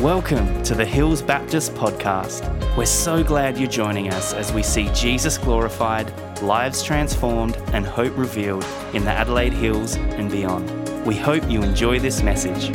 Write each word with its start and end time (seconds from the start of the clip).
Welcome 0.00 0.62
to 0.62 0.76
the 0.76 0.84
Hills 0.84 1.22
Baptist 1.22 1.74
Podcast. 1.74 2.46
We're 2.76 2.86
so 2.86 3.24
glad 3.24 3.58
you're 3.58 3.68
joining 3.68 4.10
us 4.10 4.32
as 4.32 4.52
we 4.52 4.62
see 4.62 4.88
Jesus 4.94 5.36
glorified, 5.36 6.12
lives 6.40 6.84
transformed, 6.84 7.56
and 7.72 7.84
hope 7.84 8.16
revealed 8.16 8.64
in 8.94 9.04
the 9.04 9.10
Adelaide 9.10 9.52
Hills 9.52 9.96
and 9.96 10.30
beyond. 10.30 10.70
We 11.04 11.16
hope 11.16 11.50
you 11.50 11.64
enjoy 11.64 11.98
this 11.98 12.22
message. 12.22 12.68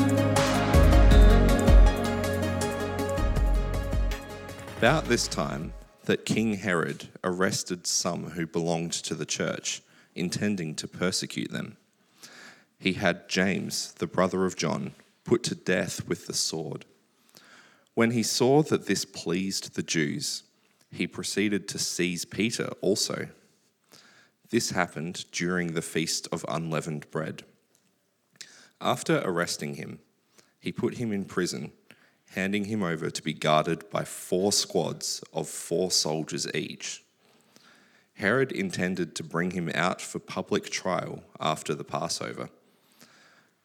About 4.80 5.06
this 5.06 5.30
time, 5.30 5.72
that 6.04 6.26
King 6.26 6.56
Herod 6.56 7.08
arrested 7.24 7.88
some 7.88 8.32
who 8.32 8.46
belonged 8.46 8.92
to 8.92 9.16
the 9.16 9.26
church, 9.26 9.82
intending 10.14 10.76
to 10.76 10.90
persecute 10.90 11.52
them. 11.54 11.78
He 12.78 12.94
had 12.94 13.30
James, 13.30 13.94
the 13.94 14.08
brother 14.08 14.46
of 14.46 14.58
John, 14.58 14.92
put 15.24 15.42
to 15.44 15.56
death 15.56 16.06
with 16.06 16.28
the 16.28 16.34
sword. 16.34 16.84
When 17.96 18.12
he 18.12 18.24
saw 18.24 18.64
that 18.64 18.88
this 18.88 19.06
pleased 19.06 19.76
the 19.76 19.84
Jews, 19.84 20.44
he 20.92 21.08
proceeded 21.08 21.68
to 21.70 21.80
seize 21.80 22.26
Peter 22.26 22.70
also. 22.82 23.28
This 24.50 24.72
happened 24.72 25.26
during 25.32 25.74
the 25.74 25.82
Feast 25.82 26.28
of 26.32 26.46
Unleavened 26.48 27.10
Bread. 27.12 27.44
After 28.82 29.22
arresting 29.24 29.76
him, 29.76 30.00
he 30.60 30.72
put 30.72 30.98
him 30.98 31.12
in 31.12 31.26
prison, 31.26 31.72
handing 32.32 32.66
him 32.66 32.84
over 32.84 33.10
to 33.10 33.24
be 33.24 33.34
guarded 33.34 33.90
by 33.90 34.04
four 34.04 34.52
squads 34.52 35.24
of 35.34 35.48
four 35.48 35.92
soldiers 35.92 36.48
each. 36.54 37.04
Herod 38.16 38.52
intended 38.52 39.16
to 39.16 39.24
bring 39.24 39.52
him 39.52 39.70
out 39.74 40.02
for 40.02 40.20
public 40.20 40.70
trial 40.70 41.24
after 41.40 41.74
the 41.74 41.84
Passover. 41.84 42.50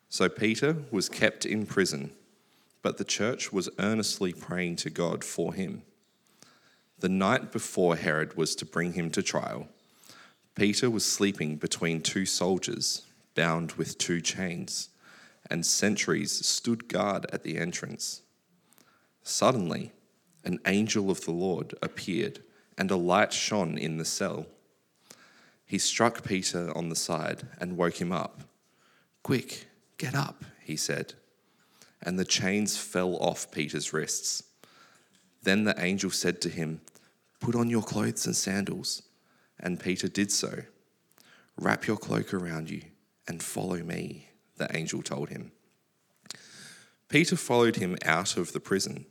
So 0.08 0.28
Peter 0.28 0.77
was 0.91 1.08
kept 1.08 1.45
in 1.45 1.66
prison 1.66 2.12
but 2.82 2.98
the 2.98 3.05
church 3.05 3.52
was 3.52 3.68
earnestly 3.78 4.32
praying 4.32 4.77
to 4.77 4.91
God 4.91 5.24
for 5.24 5.55
him. 5.55 5.82
The 7.00 7.08
night 7.08 7.52
before 7.52 7.97
Herod 7.97 8.36
was 8.36 8.55
to 8.56 8.66
bring 8.66 8.94
him 8.94 9.11
to 9.11 9.22
trial, 9.22 9.69
Peter 10.58 10.91
was 10.91 11.06
sleeping 11.06 11.55
between 11.55 12.00
two 12.00 12.27
soldiers, 12.27 13.02
bound 13.36 13.72
with 13.72 13.97
two 13.97 14.20
chains, 14.20 14.89
and 15.48 15.64
sentries 15.64 16.44
stood 16.44 16.89
guard 16.89 17.27
at 17.33 17.44
the 17.44 17.58
entrance. 17.58 18.22
Suddenly, 19.22 19.92
an 20.42 20.58
angel 20.67 21.12
of 21.12 21.24
the 21.24 21.30
Lord 21.30 21.74
appeared, 21.80 22.42
and 22.77 22.91
a 22.91 22.97
light 22.97 23.33
shone 23.33 23.78
in 23.78 23.98
the 23.98 24.05
cell. 24.05 24.47
He 25.64 25.78
struck 25.78 26.24
Peter 26.24 26.77
on 26.77 26.89
the 26.89 26.97
side 26.97 27.47
and 27.61 27.77
woke 27.77 28.00
him 28.00 28.11
up. 28.11 28.41
Quick, 29.22 29.69
get 29.97 30.17
up, 30.17 30.45
he 30.64 30.77
said 30.77 31.14
and 32.02 32.18
the 32.18 32.24
chains 32.24 32.77
fell 32.77 33.16
off 33.16 33.50
Peter's 33.50 33.92
wrists. 33.92 34.42
Then 35.42 35.64
the 35.64 35.80
angel 35.82 36.10
said 36.10 36.40
to 36.42 36.48
him, 36.48 36.80
Put 37.40 37.55
on 37.55 37.70
your 37.70 37.82
clothes 37.82 38.27
and 38.27 38.36
sandals. 38.36 39.02
And 39.60 39.80
Peter 39.80 40.08
did 40.08 40.30
so. 40.30 40.62
Wrap 41.56 41.86
your 41.86 41.96
cloak 41.96 42.32
around 42.32 42.70
you 42.70 42.82
and 43.27 43.42
follow 43.42 43.78
me, 43.78 44.28
the 44.56 44.74
angel 44.77 45.02
told 45.02 45.28
him. 45.28 45.52
Peter 47.08 47.36
followed 47.36 47.77
him 47.77 47.96
out 48.05 48.36
of 48.36 48.52
the 48.52 48.60
prison, 48.60 49.06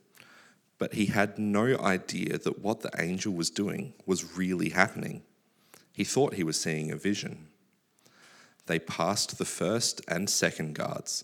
but 0.78 0.94
he 0.94 1.08
had 1.08 1.38
no 1.38 1.78
idea 1.80 2.38
that 2.38 2.60
what 2.60 2.82
the 2.82 2.92
angel 2.98 3.34
was 3.34 3.50
doing 3.50 3.94
was 4.06 4.38
really 4.38 4.70
happening. 4.70 5.24
He 5.92 6.04
thought 6.04 6.36
he 6.36 6.44
was 6.44 6.60
seeing 6.60 6.92
a 6.92 6.96
vision. 6.96 7.48
They 8.68 8.80
passed 8.80 9.38
the 9.38 9.46
first 9.46 10.02
and 10.08 10.30
second 10.30 10.76
guards 10.76 11.24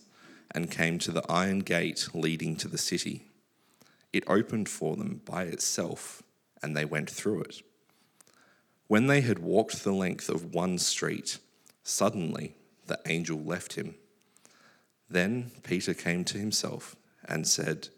and 0.54 0.70
came 0.70 1.00
to 1.00 1.12
the 1.12 1.26
iron 1.30 1.60
gate 1.60 2.10
leading 2.14 2.56
to 2.58 2.68
the 2.68 2.78
city. 2.78 3.26
It 4.12 4.24
opened 4.28 4.70
for 4.70 4.96
them 4.96 5.22
by 5.26 5.44
itself, 5.44 6.22
and 6.62 6.76
they 6.76 6.86
went 6.86 7.10
through 7.10 7.42
it. 7.42 7.62
When 8.88 9.08
they 9.08 9.22
had 9.22 9.40
walked 9.40 9.84
the 9.84 9.92
length 9.92 10.30
of 10.30 10.54
one 10.54 10.78
street, 10.78 11.40
suddenly 11.84 12.56
the 12.86 13.00
angel 13.08 13.40
left 13.40 13.74
him. 13.74 13.96
Then 15.10 15.52
Peter 15.64 15.94
came 15.94 16.24
to 16.26 16.38
himself 16.38 16.96
and 17.26 17.48
said, 17.48 17.90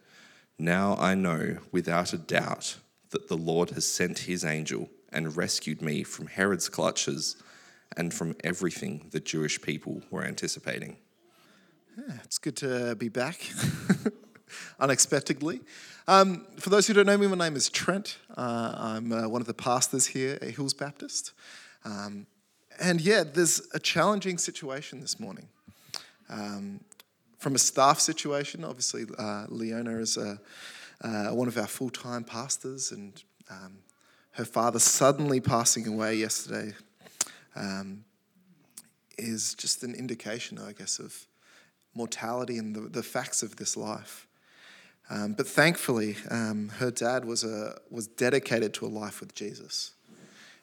Now 0.58 0.96
I 0.98 1.16
know 1.16 1.58
without 1.72 2.14
a 2.14 2.18
doubt 2.18 2.78
that 3.10 3.28
the 3.28 3.38
Lord 3.38 3.72
has 3.72 3.86
sent 3.88 4.20
his 4.20 4.46
angel 4.46 4.90
and 5.12 5.36
rescued 5.36 5.82
me 5.82 6.04
from 6.04 6.28
Herod's 6.28 6.70
clutches 6.70 7.38
and 7.96 8.14
from 8.14 8.36
everything 8.44 9.08
the 9.12 9.20
Jewish 9.20 9.62
people 9.62 10.02
were 10.12 10.24
anticipating. 10.24 10.98
Yeah, 11.98 12.16
it's 12.26 12.40
good 12.40 12.58
to 12.58 12.94
be 12.96 13.08
back 13.08 13.40
unexpectedly. 14.82 15.62
Um, 16.10 16.46
for 16.58 16.70
those 16.70 16.88
who 16.88 16.94
don't 16.94 17.06
know 17.06 17.18
me, 17.18 17.28
my 17.28 17.38
name 17.38 17.56
is 17.56 17.70
Trent. 17.70 18.18
Uh, 18.36 18.76
I'm 18.78 19.14
uh, 19.14 19.30
one 19.30 19.40
of 19.40 19.48
the 19.48 19.54
pastors 19.54 20.06
here 20.08 20.38
at 20.42 20.50
Hills 20.50 20.74
Baptist. 20.74 21.32
Um, 21.86 22.28
and 22.82 23.00
yeah, 23.00 23.24
there's 23.24 23.62
a 23.74 23.80
challenging 23.80 24.38
situation 24.38 25.00
this 25.00 25.22
morning. 25.22 25.48
Um, 26.28 26.82
from 27.38 27.56
a 27.56 27.60
staff 27.60 28.02
situation, 28.02 28.66
obviously, 28.66 29.06
uh, 29.18 29.46
Leona 29.48 29.98
is 30.00 30.18
a, 30.18 30.38
uh, 31.02 31.30
one 31.30 31.48
of 31.48 31.58
our 31.58 31.68
full 31.68 31.92
time 31.92 32.26
pastors, 32.26 32.92
and 32.92 33.24
um, 33.50 33.78
her 34.32 34.44
father 34.44 34.80
suddenly 34.80 35.40
passing 35.40 35.88
away 35.88 36.16
yesterday 36.16 36.74
um, 37.56 38.04
is 39.18 39.56
just 39.56 39.82
an 39.84 39.96
indication, 39.96 40.60
I 40.60 40.74
guess, 40.74 41.00
of 41.00 41.26
mortality 41.96 42.58
and 42.58 42.76
the, 42.76 42.82
the 42.82 43.04
facts 43.04 43.44
of 43.44 43.56
this 43.56 43.76
life. 43.76 44.28
Um, 45.10 45.34
but 45.34 45.48
thankfully, 45.48 46.18
um, 46.30 46.70
her 46.78 46.92
dad 46.92 47.26
was, 47.26 47.44
a, 47.44 47.80
was 47.90 48.08
dedicated 48.08 48.74
to 48.76 48.86
a 48.86 48.88
life 48.88 49.20
with 49.20 49.36
Jesus. 49.36 49.94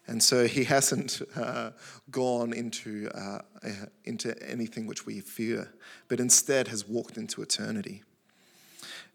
And 0.06 0.22
so 0.22 0.46
he 0.46 0.64
hasn't 0.76 1.22
uh, 1.36 1.70
gone 2.10 2.52
into, 2.52 3.08
uh, 3.14 3.38
uh, 3.64 3.70
into 4.04 4.34
anything 4.48 4.86
which 4.86 5.06
we 5.06 5.20
fear, 5.20 5.72
but 6.08 6.20
instead 6.20 6.68
has 6.68 6.86
walked 6.86 7.16
into 7.16 7.42
eternity. 7.42 8.02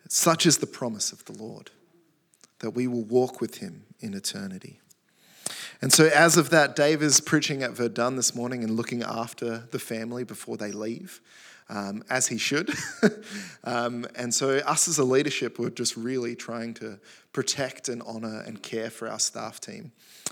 Such 0.09 0.45
is 0.45 0.59
the 0.59 0.67
promise 0.67 1.11
of 1.11 1.25
the 1.25 1.33
Lord, 1.33 1.72
that 2.59 2.72
we 2.72 2.88
will 2.88 3.03
walk 3.03 3.41
with 3.41 3.57
him 3.57 3.83
in 4.00 4.13
eternity. 4.13 4.79
And 5.81 5.91
so, 5.94 6.06
as 6.06 6.38
of 6.38 6.50
that, 6.50 6.75
Dave 6.75 7.03
is 7.03 7.19
preaching 7.19 7.61
at 7.61 7.72
Verdun 7.72 8.16
this 8.16 8.33
morning 8.33 8.63
and 8.63 8.75
looking 8.75 9.03
after 9.03 9.67
the 9.72 9.79
family 9.79 10.23
before 10.23 10.57
they 10.57 10.72
leave 10.72 11.22
um, 11.69 12.03
as 12.09 12.28
he 12.28 12.38
should. 12.38 12.72
um, 13.63 14.05
and 14.16 14.33
so, 14.33 14.57
us 14.59 14.88
as 14.88 14.97
a 14.97 15.03
leadership, 15.03 15.59
we're 15.59 15.69
just 15.69 15.97
really 15.97 16.35
trying 16.35 16.73
to 16.75 17.00
protect 17.33 17.89
and 17.89 18.01
honour 18.01 18.44
and 18.45 18.61
care 18.61 18.89
for 18.89 19.07
our 19.07 19.19
staff 19.19 19.59
team. 19.59 19.91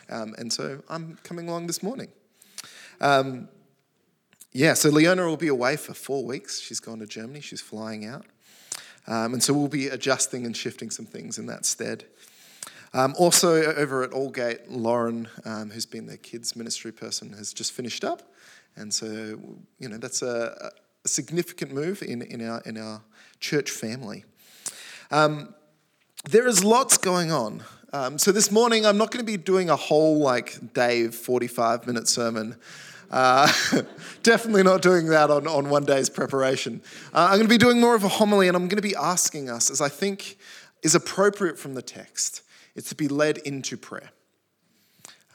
Um, 0.09 0.34
and 0.38 0.51
so, 0.51 0.81
I'm 0.90 1.18
coming 1.24 1.50
along 1.50 1.68
this 1.68 1.84
morning. 1.84 2.09
Um, 3.01 3.50
yeah, 4.51 4.74
so 4.74 4.90
Leona 4.90 5.25
will 5.25 5.35
be 5.35 5.50
away 5.50 5.75
for 5.75 5.94
four 5.94 6.24
weeks. 6.24 6.62
She's 6.62 6.79
gone 6.79 7.00
to 7.00 7.06
Germany, 7.06 7.41
she's 7.41 7.62
flying 7.62 8.06
out. 8.06 8.25
Um, 9.07 9.34
and 9.34 9.44
so, 9.44 9.53
we'll 9.53 9.68
be 9.68 9.88
adjusting 9.88 10.45
and 10.45 10.56
shifting 10.56 10.90
some 10.90 11.06
things 11.06 11.38
in 11.38 11.47
that 11.47 11.66
stead. 11.66 12.06
Um, 12.94 13.13
also, 13.19 13.74
over 13.74 14.03
at 14.03 14.12
Aldgate, 14.12 14.62
Lauren, 14.69 15.28
um, 15.44 15.69
who's 15.69 15.85
been 15.85 16.06
their 16.06 16.16
kids 16.16 16.56
ministry 16.56 16.94
person, 16.94 17.34
has 17.34 17.51
just 17.51 17.74
finished 17.74 18.06
up. 18.06 18.22
And 18.78 18.94
so, 18.94 19.07
you 19.79 19.90
know, 19.90 19.97
that's 19.97 20.22
a, 20.22 20.72
a 21.06 21.08
significant 21.08 21.72
move 21.72 22.02
in, 22.02 22.24
in, 22.24 22.46
our, 22.46 22.62
in 22.66 22.78
our 22.78 23.02
church 23.40 23.70
family. 23.70 24.26
Um, 25.12 25.54
there 26.30 26.48
is 26.48 26.64
lots 26.64 26.98
going 26.98 27.32
on. 27.32 27.64
Um, 27.94 28.18
so 28.18 28.32
this 28.32 28.52
morning, 28.52 28.86
I'm 28.86 28.98
not 28.98 29.12
going 29.12 29.24
to 29.24 29.32
be 29.32 29.38
doing 29.38 29.70
a 29.70 29.76
whole, 29.76 30.18
like, 30.18 30.74
Dave 30.74 31.14
45 31.14 31.88
minute 31.88 32.08
sermon. 32.08 32.58
Uh, 33.12 33.50
definitely 34.24 34.64
not 34.64 34.82
doing 34.82 35.08
that 35.08 35.30
on, 35.30 35.48
on 35.48 35.70
one 35.70 35.86
day's 35.86 36.10
preparation. 36.10 36.82
Uh, 37.14 37.28
I'm 37.30 37.38
going 37.38 37.44
to 37.44 37.48
be 37.48 37.60
doing 37.60 37.80
more 37.80 37.96
of 37.96 38.04
a 38.04 38.10
homily, 38.10 38.48
and 38.48 38.58
I'm 38.58 38.68
going 38.68 38.82
to 38.82 38.82
be 38.82 38.96
asking 38.96 39.50
us, 39.50 39.70
as 39.70 39.80
I 39.80 39.90
think 39.90 40.38
is 40.81 40.96
appropriate 40.96 41.60
from 41.60 41.75
the 41.75 41.81
text, 41.84 42.42
it's 42.75 42.90
to 42.90 42.96
be 42.96 43.08
led 43.08 43.38
into 43.40 43.78
prayer, 43.78 44.10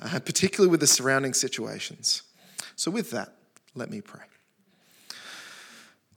uh, 0.02 0.19
particularly 0.19 0.70
with 0.70 0.81
the 0.81 0.87
surrounding 0.87 1.32
situations. 1.32 2.23
So, 2.75 2.90
with 2.90 3.12
that, 3.12 3.34
let 3.75 3.88
me 3.88 4.00
pray. 4.00 4.29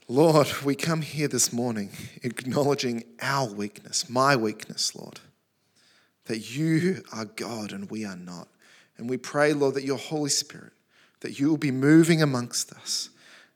Lord, 0.08 0.48
we 0.62 0.74
come 0.74 1.00
here 1.00 1.28
this 1.28 1.50
morning 1.50 1.88
acknowledging 2.22 3.04
our 3.22 3.48
weakness, 3.48 4.10
my 4.10 4.36
weakness, 4.36 4.94
Lord, 4.94 5.18
that 6.26 6.54
you 6.54 7.02
are 7.10 7.24
God 7.24 7.72
and 7.72 7.90
we 7.90 8.04
are 8.04 8.16
not. 8.16 8.48
And 8.98 9.08
we 9.08 9.16
pray, 9.16 9.54
Lord, 9.54 9.74
that 9.76 9.84
your 9.84 9.96
Holy 9.96 10.28
Spirit, 10.28 10.72
that 11.20 11.40
you 11.40 11.48
will 11.48 11.56
be 11.56 11.70
moving 11.70 12.20
amongst 12.20 12.70
us, 12.74 13.08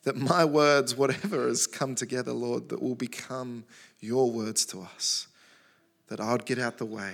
that 0.04 0.16
my 0.16 0.42
words, 0.42 0.96
whatever 0.96 1.46
has 1.48 1.66
come 1.66 1.94
together, 1.94 2.32
Lord, 2.32 2.70
that 2.70 2.80
will 2.80 2.94
become 2.94 3.64
your 4.00 4.30
words 4.30 4.64
to 4.66 4.80
us, 4.80 5.28
that 6.06 6.18
I 6.18 6.32
would 6.32 6.46
get 6.46 6.58
out 6.58 6.78
the 6.78 6.86
way 6.86 7.12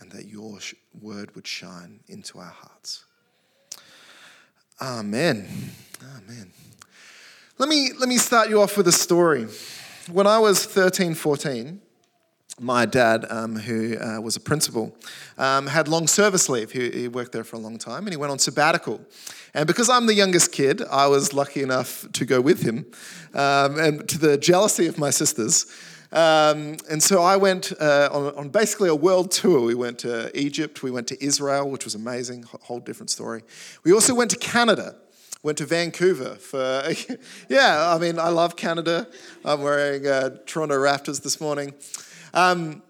and 0.00 0.10
that 0.10 0.26
your 0.26 0.58
word 1.00 1.36
would 1.36 1.46
shine 1.46 2.00
into 2.08 2.40
our 2.40 2.46
hearts. 2.46 3.04
Amen. 4.80 5.46
Amen. 6.16 6.50
Let 7.60 7.68
me, 7.68 7.90
let 7.98 8.08
me 8.08 8.16
start 8.16 8.48
you 8.48 8.62
off 8.62 8.78
with 8.78 8.88
a 8.88 8.92
story. 8.92 9.46
When 10.10 10.26
I 10.26 10.38
was 10.38 10.64
13, 10.64 11.14
14, 11.14 11.78
my 12.58 12.86
dad, 12.86 13.26
um, 13.28 13.54
who 13.54 13.98
uh, 13.98 14.18
was 14.18 14.34
a 14.34 14.40
principal, 14.40 14.96
um, 15.36 15.66
had 15.66 15.86
long 15.86 16.06
service 16.06 16.48
leave. 16.48 16.72
He, 16.72 16.90
he, 16.90 17.08
worked 17.08 17.32
there 17.32 17.44
for 17.44 17.56
a 17.56 17.58
long 17.58 17.76
time 17.76 18.04
and 18.04 18.14
he 18.14 18.16
went 18.16 18.32
on 18.32 18.38
sabbatical. 18.38 19.02
And 19.52 19.66
because 19.66 19.90
I'm 19.90 20.06
the 20.06 20.14
youngest 20.14 20.52
kid, 20.52 20.80
I 20.90 21.08
was 21.08 21.34
lucky 21.34 21.62
enough 21.62 22.10
to 22.12 22.24
go 22.24 22.40
with 22.40 22.62
him, 22.62 22.86
um, 23.34 23.78
and 23.78 24.08
to 24.08 24.16
the 24.16 24.38
jealousy 24.38 24.86
of 24.86 24.96
my 24.96 25.10
sisters. 25.10 25.66
Um, 26.12 26.78
and 26.90 27.02
so 27.02 27.22
I 27.22 27.36
went 27.36 27.74
uh, 27.78 28.08
on, 28.10 28.34
on, 28.36 28.48
basically 28.48 28.88
a 28.88 28.94
world 28.94 29.30
tour. 29.32 29.60
We 29.60 29.74
went 29.74 29.98
to 29.98 30.30
Egypt, 30.34 30.82
we 30.82 30.90
went 30.90 31.08
to 31.08 31.22
Israel, 31.22 31.70
which 31.70 31.84
was 31.84 31.94
amazing, 31.94 32.44
whole 32.62 32.80
different 32.80 33.10
story. 33.10 33.42
We 33.84 33.92
also 33.92 34.14
went 34.14 34.30
to 34.30 34.38
Canada, 34.38 34.96
went 35.42 35.58
to 35.58 35.66
Vancouver 35.66 36.34
for, 36.34 36.82
yeah, 37.48 37.94
I 37.94 37.98
mean, 37.98 38.18
I 38.18 38.28
love 38.28 38.56
Canada. 38.56 39.08
I'm 39.44 39.62
wearing 39.62 40.06
uh, 40.06 40.36
Toronto 40.46 40.76
Raptors 40.76 41.22
this 41.22 41.40
morning. 41.40 41.74
Um, 42.34 42.82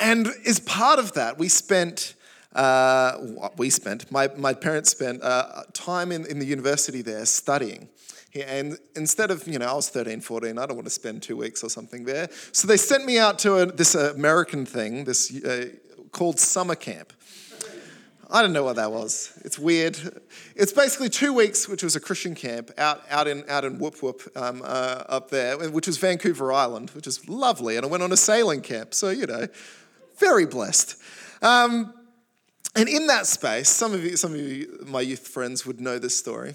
and 0.00 0.28
as 0.46 0.60
part 0.60 0.98
of 0.98 1.12
that, 1.14 1.38
we 1.38 1.48
spent, 1.48 2.14
uh, 2.54 3.18
we 3.56 3.70
spent, 3.70 4.10
my, 4.10 4.28
my 4.36 4.54
parents 4.54 4.90
spent 4.90 5.22
uh, 5.22 5.62
time 5.72 6.12
in, 6.12 6.26
in 6.26 6.38
the 6.38 6.46
university 6.46 7.02
there 7.02 7.24
studying. 7.26 7.88
And 8.34 8.76
instead 8.94 9.30
of, 9.30 9.46
you 9.48 9.58
know, 9.58 9.66
I 9.66 9.74
was 9.74 9.88
13, 9.88 10.20
14, 10.20 10.58
I 10.58 10.66
don't 10.66 10.76
want 10.76 10.86
to 10.86 10.90
spend 10.90 11.22
two 11.22 11.36
weeks 11.36 11.64
or 11.64 11.70
something 11.70 12.04
there. 12.04 12.28
So 12.52 12.68
they 12.68 12.76
sent 12.76 13.04
me 13.04 13.18
out 13.18 13.38
to 13.40 13.54
a, 13.56 13.66
this 13.66 13.94
American 13.94 14.66
thing, 14.66 15.04
this 15.04 15.42
uh, 15.44 15.70
called 16.12 16.38
summer 16.38 16.74
camp. 16.74 17.12
I 18.30 18.42
don't 18.42 18.52
know 18.52 18.62
what 18.62 18.76
that 18.76 18.92
was. 18.92 19.32
It's 19.44 19.58
weird. 19.58 19.98
It's 20.54 20.72
basically 20.72 21.08
two 21.08 21.32
weeks, 21.32 21.66
which 21.66 21.82
was 21.82 21.96
a 21.96 22.00
Christian 22.00 22.34
camp 22.34 22.70
out, 22.76 23.02
out 23.08 23.26
in 23.26 23.42
out 23.48 23.64
in 23.64 23.78
Whoop 23.78 24.02
Whoop 24.02 24.20
um, 24.36 24.60
uh, 24.62 25.04
up 25.08 25.30
there, 25.30 25.56
which 25.70 25.86
was 25.86 25.96
Vancouver 25.96 26.52
Island, 26.52 26.90
which 26.90 27.06
is 27.06 27.26
lovely. 27.26 27.76
And 27.76 27.86
I 27.86 27.88
went 27.88 28.02
on 28.02 28.12
a 28.12 28.18
sailing 28.18 28.60
camp, 28.60 28.92
so 28.92 29.08
you 29.08 29.26
know, 29.26 29.46
very 30.18 30.44
blessed. 30.44 31.00
Um, 31.40 31.94
and 32.76 32.88
in 32.88 33.06
that 33.06 33.26
space, 33.26 33.70
some 33.70 33.94
of 33.94 34.04
you, 34.04 34.16
some 34.16 34.34
of 34.34 34.40
you, 34.40 34.84
my 34.86 35.00
youth 35.00 35.26
friends, 35.26 35.64
would 35.64 35.80
know 35.80 35.98
this 35.98 36.16
story. 36.16 36.54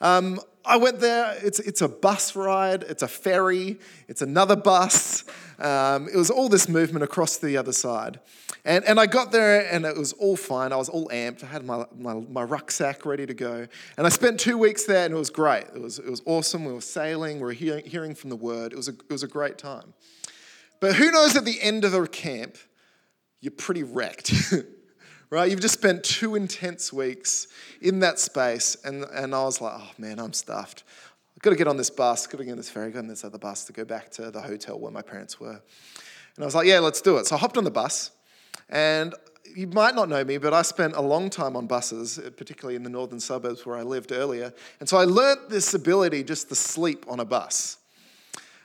Um, 0.00 0.40
I 0.64 0.76
went 0.76 1.00
there. 1.00 1.36
It's, 1.42 1.58
it's 1.58 1.82
a 1.82 1.88
bus 1.88 2.36
ride, 2.36 2.84
it's 2.84 3.02
a 3.02 3.08
ferry, 3.08 3.78
it's 4.08 4.22
another 4.22 4.56
bus. 4.56 5.24
Um, 5.58 6.08
it 6.08 6.16
was 6.16 6.30
all 6.30 6.48
this 6.48 6.68
movement 6.68 7.02
across 7.02 7.36
the 7.36 7.56
other 7.56 7.72
side. 7.72 8.20
And, 8.64 8.84
and 8.84 9.00
I 9.00 9.06
got 9.06 9.32
there 9.32 9.66
and 9.72 9.84
it 9.84 9.96
was 9.96 10.12
all 10.14 10.36
fine. 10.36 10.72
I 10.72 10.76
was 10.76 10.88
all 10.88 11.08
amped. 11.08 11.42
I 11.42 11.46
had 11.46 11.64
my, 11.64 11.84
my, 11.96 12.14
my 12.14 12.42
rucksack 12.42 13.06
ready 13.06 13.26
to 13.26 13.34
go. 13.34 13.66
And 13.96 14.06
I 14.06 14.10
spent 14.10 14.38
two 14.38 14.58
weeks 14.58 14.84
there 14.84 15.04
and 15.04 15.14
it 15.14 15.18
was 15.18 15.30
great. 15.30 15.64
It 15.74 15.80
was, 15.80 15.98
it 15.98 16.10
was 16.10 16.22
awesome. 16.26 16.64
We 16.64 16.72
were 16.72 16.80
sailing, 16.80 17.36
we 17.36 17.42
were 17.44 17.52
hearing, 17.52 17.84
hearing 17.86 18.14
from 18.14 18.30
the 18.30 18.36
word. 18.36 18.72
It 18.72 18.76
was, 18.76 18.88
a, 18.88 18.92
it 18.92 19.10
was 19.10 19.22
a 19.22 19.28
great 19.28 19.58
time. 19.58 19.94
But 20.80 20.94
who 20.94 21.10
knows 21.10 21.36
at 21.36 21.44
the 21.44 21.60
end 21.60 21.84
of 21.84 21.94
a 21.94 22.06
camp, 22.06 22.56
you're 23.40 23.50
pretty 23.50 23.82
wrecked. 23.82 24.32
right? 25.30 25.50
You've 25.50 25.60
just 25.60 25.74
spent 25.74 26.02
two 26.02 26.34
intense 26.34 26.92
weeks 26.92 27.46
in 27.80 28.00
that 28.00 28.18
space, 28.18 28.76
and, 28.84 29.04
and 29.04 29.34
I 29.34 29.44
was 29.44 29.60
like, 29.60 29.74
oh 29.76 29.90
man, 29.96 30.18
I'm 30.18 30.32
stuffed. 30.32 30.82
I've 31.36 31.42
got 31.42 31.50
to 31.50 31.56
get 31.56 31.68
on 31.68 31.76
this 31.76 31.88
bus, 31.90 32.26
got 32.26 32.38
to 32.38 32.44
get 32.44 32.50
on 32.50 32.56
this 32.56 32.68
ferry, 32.68 32.90
got 32.90 32.98
on 33.00 33.06
this 33.06 33.24
other 33.24 33.38
bus 33.38 33.64
to 33.64 33.72
go 33.72 33.84
back 33.84 34.10
to 34.12 34.30
the 34.30 34.42
hotel 34.42 34.78
where 34.78 34.90
my 34.90 35.02
parents 35.02 35.38
were. 35.38 35.62
And 36.36 36.44
I 36.44 36.44
was 36.44 36.54
like, 36.54 36.66
yeah, 36.66 36.80
let's 36.80 37.00
do 37.00 37.16
it. 37.16 37.26
So 37.26 37.36
I 37.36 37.38
hopped 37.38 37.56
on 37.56 37.64
the 37.64 37.70
bus, 37.70 38.10
and 38.70 39.14
you 39.54 39.66
might 39.66 39.94
not 39.94 40.08
know 40.08 40.24
me, 40.24 40.38
but 40.38 40.54
I 40.54 40.62
spent 40.62 40.94
a 40.94 41.00
long 41.00 41.28
time 41.28 41.56
on 41.56 41.66
buses, 41.66 42.20
particularly 42.36 42.76
in 42.76 42.82
the 42.82 42.90
northern 42.90 43.20
suburbs 43.20 43.66
where 43.66 43.76
I 43.76 43.82
lived 43.82 44.12
earlier. 44.12 44.52
And 44.78 44.88
so 44.88 44.96
I 44.96 45.04
learnt 45.04 45.50
this 45.50 45.74
ability 45.74 46.24
just 46.24 46.48
to 46.48 46.54
sleep 46.54 47.04
on 47.08 47.20
a 47.20 47.24
bus, 47.24 47.78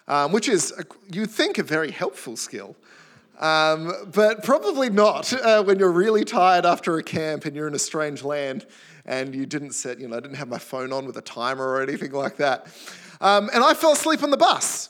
um, 0.08 0.32
which 0.32 0.48
is, 0.48 0.74
you'd 1.12 1.32
think, 1.32 1.58
a 1.58 1.64
very 1.64 1.92
helpful 1.92 2.38
skill. 2.38 2.76
Um, 3.40 3.92
but 4.14 4.44
probably 4.44 4.90
not 4.90 5.34
uh, 5.34 5.62
when 5.64 5.78
you're 5.78 5.92
really 5.92 6.24
tired 6.24 6.66
after 6.66 6.98
a 6.98 7.04
camp 7.04 7.46
and 7.46 7.56
you're 7.56 7.68
in 7.68 7.76
a 7.76 7.80
strange 7.80 8.24
land 8.24 8.66
and 9.06 9.36
you 9.36 9.46
didn't 9.46 9.72
set, 9.72 10.00
you 10.00 10.08
know, 10.08 10.18
I 10.18 10.20
didn't 10.22 10.38
have 10.38 10.48
my 10.48 10.58
phone 10.58 10.94
on 10.94 11.06
with 11.06 11.18
a 11.18 11.22
timer 11.22 11.68
or 11.68 11.82
anything 11.82 12.12
like 12.12 12.38
that. 12.38 12.68
Um, 13.20 13.50
and 13.54 13.64
I 13.64 13.74
fell 13.74 13.92
asleep 13.92 14.24
on 14.24 14.30
the 14.30 14.38
bus. 14.38 14.90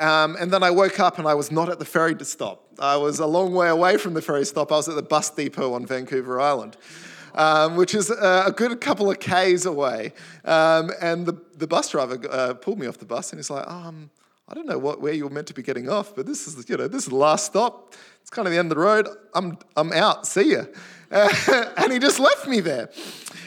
Um, 0.00 0.36
and 0.40 0.50
then 0.50 0.62
I 0.62 0.70
woke 0.70 0.98
up 0.98 1.18
and 1.18 1.28
I 1.28 1.34
was 1.34 1.52
not 1.52 1.68
at 1.68 1.78
the 1.78 1.84
ferry 1.84 2.14
to 2.14 2.24
stop. 2.24 2.64
I 2.78 2.96
was 2.96 3.18
a 3.18 3.26
long 3.26 3.52
way 3.52 3.68
away 3.68 3.98
from 3.98 4.14
the 4.14 4.22
ferry 4.22 4.46
stop. 4.46 4.72
I 4.72 4.76
was 4.76 4.88
at 4.88 4.96
the 4.96 5.02
bus 5.02 5.30
depot 5.30 5.74
on 5.74 5.84
Vancouver 5.86 6.40
Island. 6.40 6.76
Um, 7.32 7.76
which 7.76 7.94
is 7.94 8.10
uh, 8.10 8.42
a 8.46 8.50
good 8.50 8.80
couple 8.80 9.08
of 9.08 9.20
Ks 9.20 9.64
away. 9.64 10.14
Um, 10.44 10.90
and 11.00 11.26
the, 11.26 11.40
the 11.56 11.68
bus 11.68 11.90
driver 11.90 12.18
uh, 12.28 12.54
pulled 12.54 12.80
me 12.80 12.88
off 12.88 12.98
the 12.98 13.04
bus 13.04 13.30
and 13.30 13.38
he's 13.38 13.50
like, 13.50 13.70
um, 13.70 14.10
I 14.48 14.54
don't 14.54 14.66
know 14.66 14.78
what, 14.78 15.00
where 15.00 15.12
you 15.12 15.24
were 15.24 15.30
meant 15.30 15.46
to 15.46 15.54
be 15.54 15.62
getting 15.62 15.88
off, 15.88 16.16
but 16.16 16.26
this 16.26 16.48
is, 16.48 16.68
you 16.68 16.76
know, 16.76 16.88
this 16.88 17.04
is 17.04 17.10
the 17.10 17.14
last 17.14 17.46
stop. 17.46 17.94
It's 18.20 18.30
kind 18.30 18.48
of 18.48 18.52
the 18.52 18.58
end 18.58 18.72
of 18.72 18.76
the 18.76 18.82
road. 18.82 19.06
I'm, 19.32 19.58
I'm 19.76 19.92
out. 19.92 20.26
See 20.26 20.54
ya. 20.54 20.64
Uh, 21.08 21.28
and 21.76 21.92
he 21.92 22.00
just 22.00 22.18
left 22.18 22.48
me 22.48 22.58
there. 22.58 22.90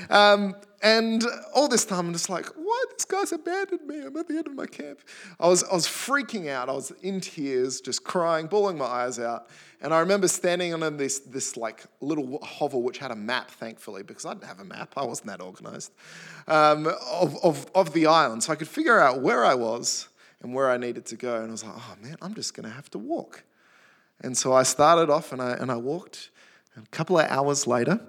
Um, 0.10 0.56
and 0.84 1.24
all 1.56 1.70
this 1.70 1.86
time, 1.86 2.08
I'm 2.08 2.14
just 2.14 2.30
like, 2.30 2.46
why 2.48 2.84
This 2.92 3.06
guy's 3.06 3.32
abandoned 3.32 3.88
me. 3.88 4.02
I'm 4.02 4.18
at 4.18 4.28
the 4.28 4.36
end 4.36 4.48
of 4.48 4.54
my 4.54 4.66
camp. 4.66 5.00
I 5.40 5.48
was, 5.48 5.64
I 5.64 5.74
was 5.74 5.88
freaking 5.88 6.50
out. 6.50 6.68
I 6.68 6.74
was 6.74 6.92
in 7.02 7.22
tears, 7.22 7.80
just 7.80 8.04
crying, 8.04 8.48
bawling 8.48 8.78
my 8.78 8.86
eyes 8.86 9.18
out. 9.18 9.48
And 9.80 9.94
I 9.94 10.00
remember 10.00 10.28
standing 10.28 10.74
on 10.74 10.98
this, 10.98 11.20
this 11.20 11.56
like 11.56 11.86
little 12.02 12.38
hovel, 12.44 12.84
which 12.84 12.98
had 12.98 13.12
a 13.12 13.16
map, 13.16 13.50
thankfully, 13.50 14.04
because 14.04 14.26
I 14.26 14.34
didn't 14.34 14.48
have 14.48 14.60
a 14.60 14.66
map. 14.66 14.94
I 14.98 15.06
wasn't 15.06 15.28
that 15.28 15.42
organized, 15.42 15.94
um, 16.50 16.88
of, 17.10 17.38
of, 17.44 17.66
of 17.74 17.94
the 17.94 18.08
island. 18.08 18.44
So 18.44 18.52
I 18.52 18.58
could 18.58 18.68
figure 18.68 19.00
out 19.00 19.22
where 19.22 19.46
I 19.46 19.56
was 19.56 20.10
and 20.42 20.54
where 20.54 20.70
I 20.70 20.76
needed 20.76 21.06
to 21.08 21.16
go. 21.16 21.38
And 21.38 21.48
I 21.48 21.52
was 21.52 21.64
like, 21.64 21.76
oh 21.78 21.96
man, 22.02 22.18
I'm 22.22 22.34
just 22.34 22.56
going 22.56 22.68
to 22.68 22.76
have 22.76 22.92
to 22.92 22.98
walk. 22.98 23.44
And 24.20 24.38
so 24.38 24.52
I 24.52 24.64
started 24.64 25.10
off 25.10 25.32
and 25.32 25.42
I, 25.42 25.52
and 25.52 25.72
I 25.72 25.78
walked. 25.78 26.30
And 26.76 26.86
a 26.86 26.90
couple 26.90 27.18
of 27.18 27.30
hours 27.30 27.68
later, 27.68 28.02